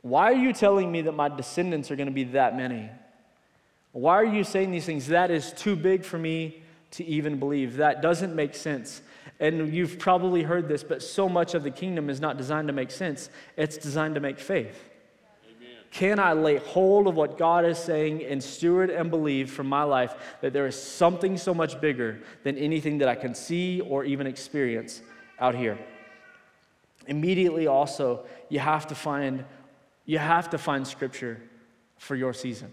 Why 0.00 0.32
are 0.32 0.36
you 0.36 0.54
telling 0.54 0.90
me 0.90 1.02
that 1.02 1.12
my 1.12 1.28
descendants 1.28 1.90
are 1.90 1.96
going 1.96 2.08
to 2.08 2.12
be 2.12 2.24
that 2.24 2.56
many? 2.56 2.88
Why 3.92 4.14
are 4.14 4.24
you 4.24 4.44
saying 4.44 4.70
these 4.70 4.86
things? 4.86 5.08
That 5.08 5.30
is 5.30 5.52
too 5.52 5.76
big 5.76 6.06
for 6.06 6.16
me 6.16 6.62
to 6.92 7.04
even 7.04 7.38
believe. 7.38 7.76
That 7.76 8.00
doesn't 8.00 8.34
make 8.34 8.54
sense. 8.54 9.02
And 9.40 9.74
you've 9.74 9.98
probably 9.98 10.42
heard 10.42 10.68
this, 10.68 10.82
but 10.82 11.02
so 11.02 11.28
much 11.28 11.52
of 11.52 11.64
the 11.64 11.70
kingdom 11.70 12.08
is 12.08 12.18
not 12.18 12.38
designed 12.38 12.68
to 12.68 12.72
make 12.72 12.90
sense, 12.90 13.28
it's 13.58 13.76
designed 13.76 14.14
to 14.14 14.22
make 14.22 14.40
faith. 14.40 14.88
Can 15.92 16.18
I 16.18 16.32
lay 16.32 16.56
hold 16.56 17.06
of 17.06 17.16
what 17.16 17.36
God 17.36 17.66
is 17.66 17.78
saying 17.78 18.24
and 18.24 18.42
steward 18.42 18.88
and 18.88 19.10
believe 19.10 19.50
from 19.50 19.66
my 19.66 19.82
life 19.82 20.14
that 20.40 20.54
there 20.54 20.66
is 20.66 20.82
something 20.82 21.36
so 21.36 21.52
much 21.52 21.82
bigger 21.82 22.22
than 22.44 22.56
anything 22.56 22.98
that 22.98 23.08
I 23.08 23.14
can 23.14 23.34
see 23.34 23.82
or 23.82 24.02
even 24.02 24.26
experience 24.26 25.02
out 25.38 25.54
here? 25.54 25.78
Immediately 27.06 27.66
also, 27.66 28.24
you 28.48 28.58
have 28.58 28.86
to 28.86 28.94
find 28.94 29.44
you 30.04 30.18
have 30.18 30.50
to 30.50 30.58
find 30.58 30.86
scripture 30.86 31.40
for 31.98 32.16
your 32.16 32.32
season. 32.32 32.72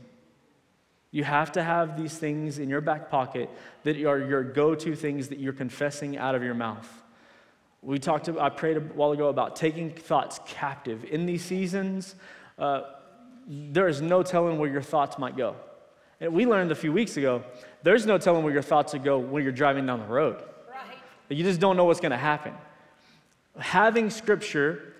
You 1.11 1.23
have 1.23 1.51
to 1.51 1.63
have 1.63 2.01
these 2.01 2.17
things 2.17 2.57
in 2.57 2.69
your 2.69 2.81
back 2.81 3.11
pocket 3.11 3.49
that 3.83 3.97
are 3.97 4.19
your 4.19 4.43
go-to 4.43 4.95
things 4.95 5.27
that 5.27 5.39
you're 5.39 5.53
confessing 5.53 6.17
out 6.17 6.35
of 6.35 6.43
your 6.43 6.53
mouth. 6.55 6.87
We 7.81 7.99
talked 7.99 8.29
I 8.29 8.49
prayed 8.49 8.77
a 8.77 8.79
while 8.79 9.11
ago 9.11 9.27
about 9.27 9.55
taking 9.55 9.91
thoughts 9.91 10.39
captive. 10.45 11.03
In 11.03 11.25
these 11.25 11.43
seasons, 11.43 12.15
uh, 12.57 12.81
there 13.49 13.87
is 13.87 13.99
no 13.99 14.21
telling 14.21 14.59
where 14.59 14.69
your 14.69 14.83
thoughts 14.83 15.17
might 15.17 15.35
go. 15.35 15.55
And 16.21 16.33
we 16.33 16.45
learned 16.45 16.71
a 16.71 16.75
few 16.75 16.93
weeks 16.93 17.17
ago, 17.17 17.43
there's 17.81 18.05
no 18.05 18.17
telling 18.19 18.43
where 18.43 18.53
your 18.53 18.61
thoughts 18.61 18.93
would 18.93 19.03
go 19.03 19.17
when 19.17 19.41
you're 19.41 19.51
driving 19.51 19.87
down 19.87 19.99
the 19.99 20.05
road. 20.05 20.43
Right. 20.69 20.97
You 21.29 21.43
just 21.43 21.59
don't 21.59 21.75
know 21.75 21.85
what's 21.85 21.99
going 21.99 22.11
to 22.11 22.17
happen. 22.17 22.53
Having 23.57 24.11
scripture, 24.11 24.93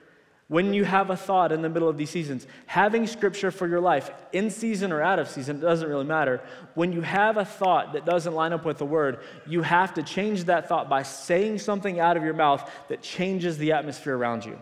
when 0.48 0.74
you 0.74 0.84
have 0.84 1.12
a 1.12 1.16
thought 1.16 1.52
in 1.52 1.62
the 1.62 1.70
middle 1.70 1.90
of 1.90 1.98
these 1.98 2.10
seasons, 2.10 2.48
having 2.66 3.06
scripture 3.06 3.52
for 3.52 3.68
your 3.68 3.82
life, 3.82 4.10
in 4.32 4.50
season 4.50 4.92
or 4.92 5.02
out 5.02 5.20
of 5.20 5.30
season, 5.30 5.58
it 5.58 5.62
doesn't 5.62 5.88
really 5.88 6.06
matter. 6.06 6.42
When 6.74 6.92
you 6.92 7.02
have 7.02 7.38
a 7.38 7.46
thought 7.46 7.94
that 7.94 8.06
doesn't 8.06 8.34
line 8.34 8.54
up 8.54 8.66
with 8.66 8.80
the 8.80 8.86
word, 8.86 9.20
you 9.46 9.62
have 9.62 9.94
to 9.94 10.04
change 10.04 10.46
that 10.46 10.68
thought 10.68 10.90
by 10.90 11.04
saying 11.04 11.60
something 11.60 12.00
out 12.00 12.18
of 12.18 12.24
your 12.24 12.34
mouth 12.34 12.70
that 12.88 13.04
changes 13.04 13.60
the 13.60 13.74
atmosphere 13.74 14.18
around 14.18 14.46
you. 14.46 14.58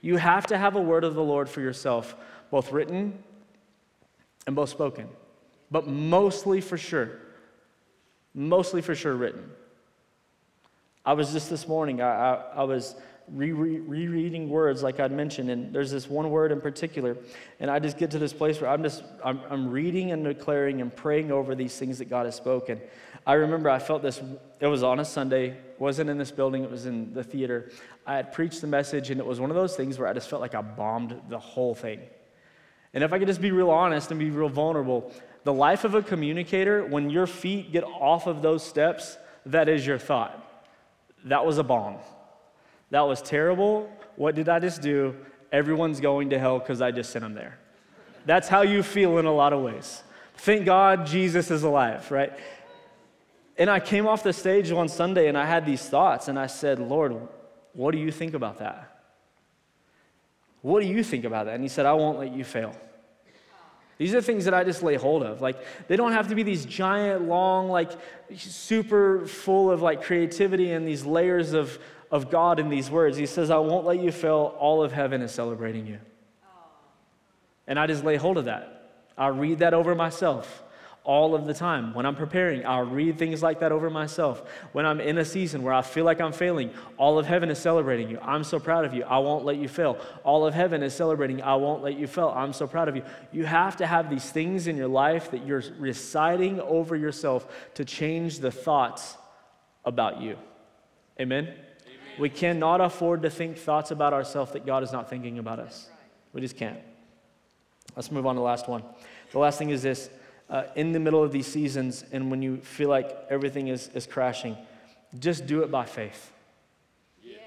You 0.00 0.16
have 0.18 0.46
to 0.46 0.56
have 0.56 0.76
a 0.76 0.80
word 0.80 1.02
of 1.04 1.14
the 1.14 1.22
Lord 1.22 1.48
for 1.48 1.60
yourself 1.60 2.14
both 2.50 2.72
written 2.72 3.22
and 4.46 4.54
both 4.54 4.68
spoken, 4.68 5.08
but 5.70 5.86
mostly 5.86 6.60
for 6.60 6.78
sure, 6.78 7.18
mostly 8.34 8.82
for 8.82 8.94
sure 8.94 9.14
written. 9.14 9.50
I 11.04 11.12
was 11.12 11.32
just 11.32 11.50
this 11.50 11.68
morning, 11.68 12.00
I, 12.00 12.06
I, 12.06 12.34
I 12.56 12.64
was 12.64 12.96
rereading 13.32 14.48
words 14.48 14.82
like 14.82 15.00
I'd 15.00 15.10
mentioned, 15.10 15.50
and 15.50 15.72
there's 15.72 15.90
this 15.90 16.08
one 16.08 16.30
word 16.30 16.52
in 16.52 16.60
particular, 16.60 17.16
and 17.58 17.70
I 17.70 17.78
just 17.78 17.98
get 17.98 18.10
to 18.12 18.18
this 18.18 18.32
place 18.32 18.60
where 18.60 18.70
I'm 18.70 18.82
just, 18.82 19.02
I'm, 19.24 19.40
I'm 19.50 19.70
reading 19.70 20.12
and 20.12 20.24
declaring 20.24 20.80
and 20.80 20.94
praying 20.94 21.32
over 21.32 21.54
these 21.54 21.76
things 21.76 21.98
that 21.98 22.08
God 22.08 22.26
has 22.26 22.36
spoken. 22.36 22.80
I 23.26 23.34
remember 23.34 23.68
I 23.68 23.80
felt 23.80 24.02
this, 24.02 24.20
it 24.60 24.66
was 24.68 24.84
on 24.84 25.00
a 25.00 25.04
Sunday, 25.04 25.56
wasn't 25.78 26.10
in 26.10 26.18
this 26.18 26.30
building, 26.30 26.62
it 26.62 26.70
was 26.70 26.86
in 26.86 27.12
the 27.12 27.24
theater. 27.24 27.72
I 28.06 28.14
had 28.14 28.32
preached 28.32 28.60
the 28.60 28.68
message, 28.68 29.10
and 29.10 29.20
it 29.20 29.26
was 29.26 29.40
one 29.40 29.50
of 29.50 29.56
those 29.56 29.74
things 29.74 29.98
where 29.98 30.08
I 30.08 30.12
just 30.12 30.30
felt 30.30 30.40
like 30.40 30.54
I 30.54 30.62
bombed 30.62 31.20
the 31.28 31.38
whole 31.38 31.74
thing. 31.74 32.00
And 32.96 33.04
if 33.04 33.12
I 33.12 33.18
could 33.18 33.28
just 33.28 33.42
be 33.42 33.50
real 33.50 33.70
honest 33.70 34.10
and 34.10 34.18
be 34.18 34.30
real 34.30 34.48
vulnerable, 34.48 35.12
the 35.44 35.52
life 35.52 35.84
of 35.84 35.94
a 35.94 36.00
communicator, 36.00 36.82
when 36.86 37.10
your 37.10 37.26
feet 37.26 37.70
get 37.70 37.84
off 37.84 38.26
of 38.26 38.40
those 38.40 38.64
steps, 38.64 39.18
that 39.44 39.68
is 39.68 39.86
your 39.86 39.98
thought. 39.98 40.42
That 41.26 41.44
was 41.44 41.58
a 41.58 41.62
bomb. 41.62 41.98
That 42.88 43.02
was 43.02 43.20
terrible. 43.20 43.92
What 44.16 44.34
did 44.34 44.48
I 44.48 44.60
just 44.60 44.80
do? 44.80 45.14
Everyone's 45.52 46.00
going 46.00 46.30
to 46.30 46.38
hell 46.38 46.58
because 46.58 46.80
I 46.80 46.90
just 46.90 47.10
sent 47.10 47.22
them 47.22 47.34
there. 47.34 47.58
That's 48.24 48.48
how 48.48 48.62
you 48.62 48.82
feel 48.82 49.18
in 49.18 49.26
a 49.26 49.34
lot 49.34 49.52
of 49.52 49.60
ways. 49.60 50.02
Thank 50.38 50.64
God 50.64 51.04
Jesus 51.04 51.50
is 51.50 51.64
alive, 51.64 52.10
right? 52.10 52.32
And 53.58 53.68
I 53.68 53.78
came 53.78 54.06
off 54.06 54.22
the 54.22 54.32
stage 54.32 54.72
one 54.72 54.88
Sunday 54.88 55.28
and 55.28 55.36
I 55.36 55.44
had 55.44 55.66
these 55.66 55.86
thoughts 55.86 56.28
and 56.28 56.38
I 56.38 56.46
said, 56.46 56.78
Lord, 56.78 57.14
what 57.74 57.90
do 57.90 57.98
you 57.98 58.10
think 58.10 58.32
about 58.32 58.60
that? 58.60 59.02
What 60.62 60.80
do 60.80 60.86
you 60.86 61.04
think 61.04 61.26
about 61.26 61.44
that? 61.44 61.56
And 61.56 61.62
he 61.62 61.68
said, 61.68 61.84
I 61.84 61.92
won't 61.92 62.18
let 62.18 62.32
you 62.32 62.42
fail. 62.42 62.74
These 63.98 64.14
are 64.14 64.20
things 64.20 64.44
that 64.44 64.52
I 64.52 64.62
just 64.62 64.82
lay 64.82 64.96
hold 64.96 65.22
of. 65.22 65.40
Like, 65.40 65.56
they 65.88 65.96
don't 65.96 66.12
have 66.12 66.28
to 66.28 66.34
be 66.34 66.42
these 66.42 66.66
giant, 66.66 67.22
long, 67.22 67.68
like, 67.68 67.92
super 68.36 69.26
full 69.26 69.70
of 69.70 69.80
like 69.80 70.02
creativity 70.02 70.72
and 70.72 70.86
these 70.86 71.06
layers 71.06 71.54
of, 71.54 71.78
of 72.10 72.30
God 72.30 72.60
in 72.60 72.68
these 72.68 72.90
words. 72.90 73.16
He 73.16 73.26
says, 73.26 73.50
I 73.50 73.58
won't 73.58 73.86
let 73.86 74.00
you 74.00 74.12
fail. 74.12 74.54
All 74.58 74.82
of 74.82 74.92
heaven 74.92 75.22
is 75.22 75.32
celebrating 75.32 75.86
you. 75.86 75.98
Oh. 76.44 76.48
And 77.66 77.78
I 77.78 77.86
just 77.86 78.04
lay 78.04 78.16
hold 78.16 78.36
of 78.36 78.44
that. 78.44 78.90
I 79.16 79.28
read 79.28 79.60
that 79.60 79.72
over 79.72 79.94
myself 79.94 80.62
all 81.06 81.36
of 81.36 81.46
the 81.46 81.54
time. 81.54 81.94
When 81.94 82.04
I'm 82.04 82.16
preparing, 82.16 82.66
I'll 82.66 82.84
read 82.84 83.16
things 83.16 83.40
like 83.40 83.60
that 83.60 83.70
over 83.70 83.88
myself. 83.88 84.42
When 84.72 84.84
I'm 84.84 85.00
in 85.00 85.18
a 85.18 85.24
season 85.24 85.62
where 85.62 85.72
I 85.72 85.80
feel 85.80 86.04
like 86.04 86.20
I'm 86.20 86.32
failing, 86.32 86.70
all 86.98 87.16
of 87.16 87.26
heaven 87.26 87.48
is 87.48 87.60
celebrating 87.60 88.10
you. 88.10 88.18
I'm 88.20 88.42
so 88.42 88.58
proud 88.58 88.84
of 88.84 88.92
you. 88.92 89.04
I 89.04 89.18
won't 89.18 89.44
let 89.44 89.56
you 89.56 89.68
fail. 89.68 89.98
All 90.24 90.44
of 90.44 90.52
heaven 90.52 90.82
is 90.82 90.92
celebrating. 90.92 91.40
I 91.42 91.54
won't 91.54 91.80
let 91.80 91.96
you 91.96 92.08
fail. 92.08 92.34
I'm 92.36 92.52
so 92.52 92.66
proud 92.66 92.88
of 92.88 92.96
you. 92.96 93.04
You 93.30 93.44
have 93.44 93.76
to 93.76 93.86
have 93.86 94.10
these 94.10 94.28
things 94.28 94.66
in 94.66 94.76
your 94.76 94.88
life 94.88 95.30
that 95.30 95.46
you're 95.46 95.62
reciting 95.78 96.60
over 96.60 96.96
yourself 96.96 97.46
to 97.74 97.84
change 97.84 98.40
the 98.40 98.50
thoughts 98.50 99.16
about 99.84 100.20
you. 100.20 100.36
Amen? 101.20 101.44
Amen. 101.44 101.56
We 102.18 102.30
cannot 102.30 102.80
afford 102.80 103.22
to 103.22 103.30
think 103.30 103.58
thoughts 103.58 103.92
about 103.92 104.12
ourselves 104.12 104.52
that 104.52 104.66
God 104.66 104.82
is 104.82 104.90
not 104.90 105.08
thinking 105.08 105.38
about 105.38 105.60
us. 105.60 105.88
We 106.32 106.40
just 106.40 106.56
can't. 106.56 106.80
Let's 107.94 108.10
move 108.10 108.26
on 108.26 108.34
to 108.34 108.40
the 108.40 108.44
last 108.44 108.68
one. 108.68 108.82
The 109.30 109.38
last 109.38 109.58
thing 109.58 109.70
is 109.70 109.82
this 109.82 110.10
uh, 110.48 110.64
in 110.74 110.92
the 110.92 111.00
middle 111.00 111.22
of 111.22 111.32
these 111.32 111.46
seasons 111.46 112.04
and 112.12 112.30
when 112.30 112.42
you 112.42 112.58
feel 112.58 112.88
like 112.88 113.10
everything 113.30 113.68
is, 113.68 113.88
is 113.94 114.06
crashing, 114.06 114.56
just 115.18 115.46
do 115.46 115.62
it 115.62 115.70
by 115.70 115.84
faith. 115.84 116.32
Yes. 117.22 117.40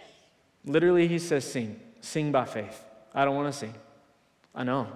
Literally, 0.66 1.08
he 1.08 1.20
says, 1.20 1.50
sing. 1.50 1.80
Sing 2.02 2.32
by 2.32 2.46
faith. 2.46 2.84
I 3.14 3.26
don't 3.26 3.36
want 3.36 3.52
to 3.52 3.58
sing. 3.58 3.74
I 4.54 4.64
know. 4.64 4.88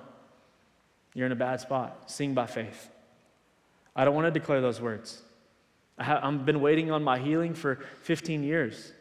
You're 1.14 1.28
in 1.28 1.32
a 1.32 1.36
bad 1.36 1.62
spot. 1.62 2.10
Sing 2.10 2.34
by 2.34 2.48
faith. 2.48 2.90
I 3.96 4.06
don't 4.06 4.16
want 4.16 4.26
to 4.26 4.32
declare 4.32 4.62
those 4.62 4.82
words. 4.82 5.22
I 5.98 6.04
have, 6.06 6.24
I've 6.24 6.46
been 6.46 6.62
waiting 6.62 6.92
on 6.92 7.04
my 7.04 7.20
healing 7.20 7.54
for 7.54 7.80
15 8.02 8.44
years. 8.44 8.92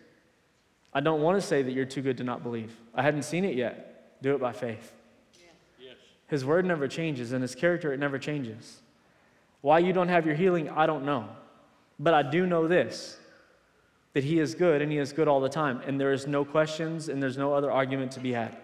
I 0.93 1.01
don't 1.01 1.23
want 1.23 1.41
to 1.41 1.47
say 1.47 1.63
that 1.63 1.73
you're 1.73 1.87
too 1.87 2.03
good 2.03 2.19
to 2.19 2.25
not 2.25 2.43
believe. 2.43 2.77
I 2.95 3.03
hadn't 3.03 3.23
seen 3.23 3.45
it 3.45 3.57
yet. 3.57 4.21
Do 4.23 4.35
it 4.35 4.41
by 4.41 4.53
faith. 4.53 4.93
Yes. 5.81 5.97
His 6.27 6.45
word 6.45 6.67
never 6.67 6.87
changes, 6.87 7.33
and 7.33 7.41
his 7.41 7.55
character, 7.55 7.95
it 7.95 7.99
never 7.99 8.19
changes. 8.19 8.82
Why 9.63 9.79
you 9.79 9.93
don't 9.93 10.09
have 10.09 10.27
your 10.27 10.35
healing, 10.35 10.69
I 10.69 10.87
don't 10.87 11.05
know. 11.05 11.29
But 11.99 12.15
I 12.15 12.23
do 12.23 12.47
know 12.47 12.69
this 12.69 13.19
that 14.13 14.25
he 14.25 14.39
is 14.39 14.55
good, 14.55 14.83
and 14.83 14.93
he 14.93 14.99
is 14.99 15.11
good 15.11 15.27
all 15.27 15.41
the 15.41 15.49
time. 15.49 15.81
And 15.87 15.99
there 15.99 16.13
is 16.13 16.27
no 16.27 16.45
questions, 16.45 17.09
and 17.09 17.23
there's 17.23 17.39
no 17.39 17.55
other 17.55 17.71
argument 17.71 18.13
to 18.13 18.21
be 18.21 18.33
had. 18.33 18.55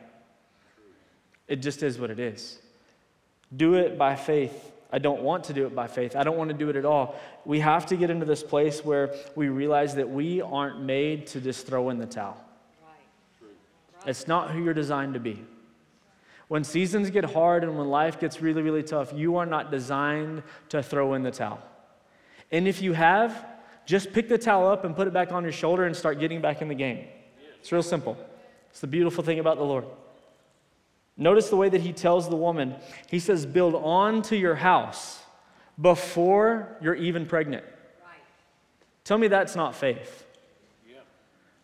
It 1.46 1.62
just 1.62 1.82
is 1.82 1.98
what 1.98 2.10
it 2.10 2.18
is. 2.20 2.58
Do 3.56 3.72
it 3.72 3.96
by 3.96 4.14
faith 4.14 4.72
I 4.90 4.98
don't 4.98 5.22
want 5.22 5.44
to 5.44 5.52
do 5.52 5.66
it 5.66 5.74
by 5.74 5.86
faith. 5.86 6.16
I 6.16 6.24
don't 6.24 6.38
want 6.38 6.48
to 6.48 6.56
do 6.56 6.70
it 6.70 6.76
at 6.76 6.86
all. 6.86 7.20
We 7.44 7.60
have 7.60 7.86
to 7.86 7.96
get 7.96 8.08
into 8.08 8.24
this 8.24 8.42
place 8.42 8.84
where 8.84 9.14
we 9.34 9.48
realize 9.48 9.94
that 9.96 10.08
we 10.08 10.40
aren't 10.40 10.80
made 10.80 11.26
to 11.28 11.40
just 11.40 11.66
throw 11.66 11.90
in 11.90 11.98
the 11.98 12.06
towel. 12.06 12.42
It's 14.06 14.26
not 14.26 14.50
who 14.50 14.62
you're 14.62 14.74
designed 14.74 15.14
to 15.14 15.20
be. 15.20 15.44
When 16.48 16.64
seasons 16.64 17.10
get 17.10 17.24
hard 17.24 17.62
and 17.62 17.78
when 17.78 17.88
life 17.88 18.18
gets 18.18 18.40
really, 18.40 18.62
really 18.62 18.82
tough, 18.82 19.12
you 19.14 19.36
are 19.36 19.46
not 19.46 19.70
designed 19.70 20.42
to 20.70 20.82
throw 20.82 21.14
in 21.14 21.22
the 21.22 21.30
towel. 21.30 21.60
And 22.50 22.66
if 22.66 22.80
you 22.80 22.94
have, 22.94 23.46
just 23.84 24.12
pick 24.12 24.28
the 24.28 24.38
towel 24.38 24.66
up 24.66 24.84
and 24.84 24.96
put 24.96 25.06
it 25.06 25.12
back 25.12 25.30
on 25.30 25.42
your 25.42 25.52
shoulder 25.52 25.84
and 25.84 25.94
start 25.94 26.18
getting 26.18 26.40
back 26.40 26.62
in 26.62 26.68
the 26.68 26.74
game. 26.74 27.06
It's 27.60 27.70
real 27.70 27.82
simple. 27.82 28.16
It's 28.70 28.80
the 28.80 28.86
beautiful 28.86 29.22
thing 29.22 29.38
about 29.38 29.58
the 29.58 29.64
Lord. 29.64 29.84
Notice 31.16 31.50
the 31.50 31.56
way 31.56 31.68
that 31.68 31.80
he 31.80 31.92
tells 31.92 32.28
the 32.28 32.36
woman. 32.36 32.76
He 33.10 33.18
says, 33.18 33.44
Build 33.44 33.74
on 33.74 34.22
to 34.22 34.36
your 34.36 34.54
house 34.54 35.20
before 35.80 36.76
you're 36.80 36.94
even 36.94 37.26
pregnant. 37.26 37.64
Right. 37.64 38.22
Tell 39.04 39.18
me 39.18 39.28
that's 39.28 39.56
not 39.56 39.74
faith. 39.74 40.24
Yeah. 40.88 41.00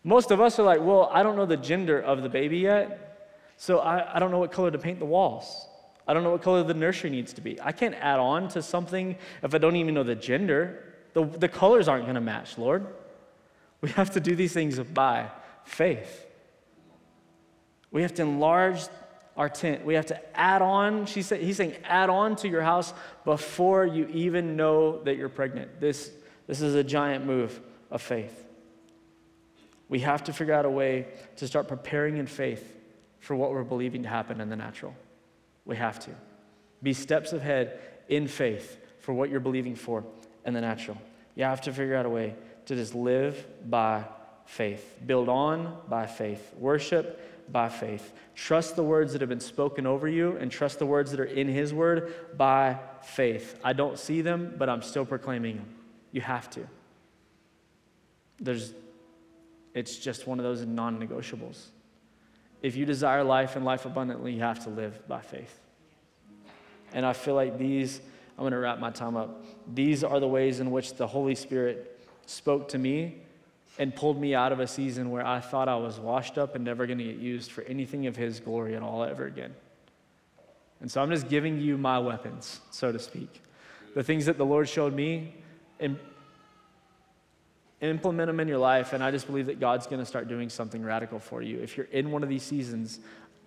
Most 0.03 0.31
of 0.31 0.41
us 0.41 0.59
are 0.59 0.63
like, 0.63 0.81
Well, 0.81 1.09
I 1.11 1.23
don't 1.23 1.37
know 1.37 1.45
the 1.45 1.57
gender 1.57 1.99
of 1.99 2.21
the 2.21 2.29
baby 2.29 2.59
yet, 2.59 3.14
so 3.57 3.79
I, 3.79 4.15
I 4.15 4.19
don't 4.19 4.31
know 4.31 4.39
what 4.39 4.51
color 4.51 4.71
to 4.71 4.77
paint 4.77 4.99
the 4.99 5.05
walls. 5.05 5.67
I 6.07 6.13
don't 6.13 6.23
know 6.23 6.31
what 6.31 6.41
color 6.41 6.63
the 6.63 6.73
nursery 6.73 7.09
needs 7.09 7.33
to 7.33 7.41
be. 7.41 7.59
I 7.61 7.71
can't 7.71 7.95
add 7.95 8.19
on 8.19 8.47
to 8.49 8.61
something 8.61 9.17
if 9.41 9.55
I 9.55 9.57
don't 9.57 9.75
even 9.75 9.93
know 9.93 10.03
the 10.03 10.15
gender. 10.15 10.83
The, 11.13 11.25
the 11.25 11.47
colors 11.47 11.87
aren't 11.87 12.05
going 12.05 12.15
to 12.15 12.21
match, 12.21 12.57
Lord. 12.57 12.85
We 13.81 13.89
have 13.91 14.11
to 14.11 14.19
do 14.19 14.35
these 14.35 14.53
things 14.53 14.79
by 14.79 15.29
faith. 15.63 16.25
We 17.91 18.01
have 18.01 18.13
to 18.15 18.21
enlarge 18.21 18.81
our 19.37 19.49
tent. 19.49 19.85
We 19.85 19.95
have 19.95 20.05
to 20.07 20.37
add 20.37 20.61
on, 20.61 21.05
she 21.05 21.21
said, 21.21 21.41
he's 21.41 21.57
saying, 21.57 21.75
add 21.83 22.09
on 22.09 22.35
to 22.37 22.47
your 22.47 22.61
house 22.61 22.93
before 23.23 23.85
you 23.85 24.07
even 24.07 24.55
know 24.55 25.01
that 25.03 25.17
you're 25.17 25.29
pregnant. 25.29 25.79
This, 25.79 26.11
this 26.47 26.61
is 26.61 26.75
a 26.75 26.83
giant 26.83 27.25
move 27.25 27.59
of 27.89 28.01
faith. 28.01 28.45
We 29.89 29.99
have 29.99 30.23
to 30.25 30.33
figure 30.33 30.53
out 30.53 30.65
a 30.65 30.69
way 30.69 31.07
to 31.37 31.47
start 31.47 31.67
preparing 31.67 32.17
in 32.17 32.27
faith 32.27 32.74
for 33.25 33.35
what 33.35 33.49
we're 33.49 33.63
believing 33.63 34.03
to 34.03 34.09
happen 34.09 34.39
in 34.39 34.49
the 34.49 34.55
natural. 34.55 34.93
We 35.65 35.75
have 35.77 35.99
to. 36.01 36.11
Be 36.83 36.93
steps 36.93 37.33
ahead 37.33 37.79
in 38.07 38.27
faith 38.27 38.77
for 38.99 39.15
what 39.15 39.31
you're 39.31 39.39
believing 39.39 39.73
for 39.73 40.03
in 40.45 40.53
the 40.53 40.61
natural. 40.61 40.95
You 41.33 41.45
have 41.45 41.61
to 41.61 41.73
figure 41.73 41.95
out 41.95 42.05
a 42.05 42.09
way 42.09 42.35
to 42.67 42.75
just 42.75 42.93
live 42.93 43.43
by 43.67 44.05
faith, 44.45 44.99
build 45.07 45.27
on 45.27 45.75
by 45.89 46.05
faith, 46.05 46.53
worship 46.55 47.51
by 47.51 47.67
faith. 47.67 48.13
Trust 48.35 48.75
the 48.75 48.83
words 48.83 49.13
that 49.13 49.21
have 49.21 49.29
been 49.29 49.39
spoken 49.39 49.87
over 49.87 50.07
you 50.07 50.37
and 50.37 50.51
trust 50.51 50.77
the 50.77 50.85
words 50.85 51.09
that 51.09 51.19
are 51.19 51.25
in 51.25 51.47
His 51.47 51.73
Word 51.73 52.13
by 52.37 52.77
faith. 53.01 53.59
I 53.63 53.73
don't 53.73 53.97
see 53.97 54.21
them, 54.21 54.53
but 54.55 54.69
I'm 54.69 54.83
still 54.83 55.05
proclaiming 55.05 55.55
them. 55.55 55.69
You 56.11 56.21
have 56.21 56.47
to. 56.51 56.67
There's, 58.39 58.71
it's 59.73 59.97
just 59.97 60.27
one 60.27 60.37
of 60.37 60.45
those 60.45 60.63
non 60.63 60.99
negotiables. 60.99 61.69
If 62.65 62.75
you 62.75 62.87
desire 62.87 63.23
life 63.23 63.55
and 63.55 63.63
life 63.63 63.85
abundantly, 63.85 64.33
you 64.33 64.39
have 64.39 64.63
to 64.63 64.71
live 64.71 65.07
by 65.07 65.21
faith. 65.21 65.59
And 66.93 67.05
I 67.05 67.13
feel 67.13 67.35
like 67.35 67.59
these, 67.59 68.01
I'm 68.35 68.41
going 68.41 68.53
to 68.53 68.57
wrap 68.57 68.79
my 68.79 68.89
time 68.89 69.15
up. 69.15 69.45
These 69.71 70.03
are 70.03 70.19
the 70.19 70.27
ways 70.27 70.59
in 70.59 70.71
which 70.71 70.95
the 70.95 71.05
Holy 71.05 71.35
Spirit 71.35 72.09
spoke 72.25 72.67
to 72.69 72.79
me 72.79 73.21
and 73.77 73.95
pulled 73.95 74.19
me 74.19 74.33
out 74.33 74.51
of 74.51 74.59
a 74.59 74.65
season 74.65 75.11
where 75.11 75.23
I 75.23 75.41
thought 75.41 75.69
I 75.69 75.75
was 75.75 75.99
washed 75.99 76.39
up 76.39 76.55
and 76.55 76.65
never 76.65 76.87
going 76.87 76.97
to 76.97 77.03
get 77.03 77.17
used 77.17 77.51
for 77.51 77.61
anything 77.65 78.07
of 78.07 78.15
His 78.15 78.39
glory 78.39 78.75
at 78.75 78.81
all 78.81 79.03
ever 79.03 79.27
again. 79.27 79.53
And 80.81 80.89
so 80.89 81.03
I'm 81.03 81.11
just 81.11 81.29
giving 81.29 81.61
you 81.61 81.77
my 81.77 81.99
weapons, 81.99 82.61
so 82.71 82.91
to 82.91 82.97
speak. 82.97 83.43
The 83.93 84.01
things 84.01 84.25
that 84.25 84.39
the 84.39 84.45
Lord 84.45 84.67
showed 84.67 84.95
me, 84.95 85.35
and 85.79 85.99
implement 87.81 88.27
them 88.27 88.39
in 88.39 88.47
your 88.47 88.57
life, 88.57 88.93
and 88.93 89.03
I 89.03 89.11
just 89.11 89.27
believe 89.27 89.47
that 89.47 89.59
God's 89.59 89.87
going 89.87 89.99
to 89.99 90.05
start 90.05 90.27
doing 90.27 90.49
something 90.49 90.83
radical 90.83 91.19
for 91.19 91.41
you. 91.41 91.59
If 91.59 91.77
you're 91.77 91.87
in 91.87 92.11
one 92.11 92.23
of 92.23 92.29
these 92.29 92.43
seasons, 92.43 92.99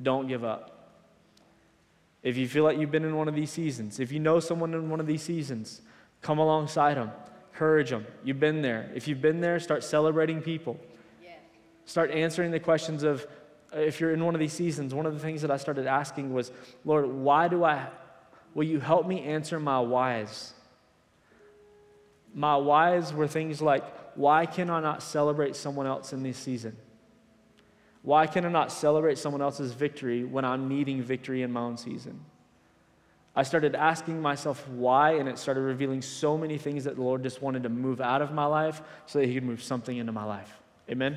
don't 0.03 0.29
give 0.29 0.45
up. 0.45 0.75
If 2.23 2.37
you 2.37 2.49
feel 2.49 2.65
like 2.65 2.79
you've 2.79 2.91
been 2.91 3.05
in 3.05 3.17
one 3.17 3.29
of 3.29 3.35
these 3.35 3.51
seasons, 3.51 4.01
if 4.01 4.13
you 4.13 4.21
know 4.21 4.41
someone 4.41 4.75
in 4.75 4.91
one 4.91 5.01
of 5.01 5.07
these 5.07 5.23
seasons, 5.23 5.81
come 6.21 6.39
alongside 6.39 6.97
them 6.97 7.11
Encourage 7.59 7.91
them. 7.91 8.07
You've 8.23 8.39
been 8.39 8.63
there. 8.63 8.89
If 8.95 9.09
you've 9.09 9.21
been 9.21 9.41
there, 9.41 9.59
start 9.59 9.83
celebrating 9.83 10.41
people. 10.41 10.79
Start 11.87 12.13
answering 12.13 12.53
the 12.53 12.61
questions 12.61 13.03
of 13.03 13.27
uh, 13.75 13.81
if 13.81 13.99
you're 13.99 14.13
in 14.13 14.25
one 14.25 14.37
of 14.37 14.39
these 14.39 14.53
seasons. 14.53 14.95
One 14.95 15.07
of 15.07 15.15
the 15.15 15.19
things 15.19 15.43
that 15.43 15.51
I 15.51 15.57
started 15.57 15.85
asking 15.85 16.33
was, 16.33 16.53
Lord, 16.85 17.07
why 17.07 17.49
do 17.49 17.65
I, 17.65 17.89
will 18.55 18.63
you 18.63 18.79
help 18.79 19.09
me 19.09 19.23
answer 19.25 19.59
my 19.59 19.81
whys? 19.81 20.53
My 22.33 22.57
whys 22.57 23.13
were 23.13 23.27
things 23.27 23.61
like, 23.61 23.83
why 24.19 24.47
can 24.47 24.69
I 24.69 24.81
not 24.81 25.01
celebrate 25.01 25.55
someone 25.55 25.87
else 25.87 26.13
in 26.13 26.25
this 26.25 26.37
season? 26.37 26.77
Why 28.03 28.27
can 28.27 28.45
I 28.45 28.49
not 28.49 28.73
celebrate 28.73 29.17
someone 29.17 29.41
else's 29.41 29.73
victory 29.73 30.25
when 30.25 30.45
I'm 30.45 30.69
needing 30.69 31.03
victory 31.03 31.43
in 31.43 31.53
my 31.53 31.61
own 31.61 31.77
season? 31.77 32.19
I 33.37 33.45
started 33.45 33.77
asking 33.77 34.21
myself 34.21 34.69
why, 34.71 35.13
and 35.13 35.29
it 35.29 35.39
started 35.39 35.61
revealing 35.61 36.03
so 36.03 36.37
many 36.37 36.59
things 36.59 36.83
that 36.83 36.97
the 36.97 37.03
Lord 37.03 37.23
just 37.23 37.41
wanted 37.41 37.63
to 37.63 37.69
move 37.69 38.01
out 38.01 38.21
of 38.21 38.33
my 38.33 38.45
life 38.45 38.83
so 39.07 39.21
that 39.21 39.27
He 39.27 39.35
could 39.35 39.45
move 39.45 39.63
something 39.63 39.97
into 39.97 40.11
my 40.11 40.25
life. 40.25 40.53
Amen. 40.91 41.17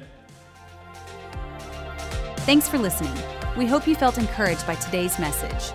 Thanks 2.41 2.69
for 2.69 2.77
listening. 2.77 3.17
We 3.57 3.65
hope 3.65 3.87
you 3.87 3.95
felt 3.95 4.19
encouraged 4.19 4.67
by 4.67 4.75
today's 4.75 5.17
message. 5.17 5.73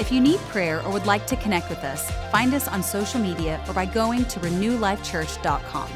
If 0.00 0.10
you 0.10 0.22
need 0.22 0.40
prayer 0.48 0.82
or 0.86 0.90
would 0.90 1.04
like 1.04 1.26
to 1.26 1.36
connect 1.36 1.68
with 1.68 1.84
us, 1.84 2.10
find 2.30 2.54
us 2.54 2.66
on 2.66 2.82
social 2.82 3.20
media 3.20 3.62
or 3.68 3.74
by 3.74 3.84
going 3.84 4.24
to 4.24 4.40
renewlifechurch.com. 4.40 5.90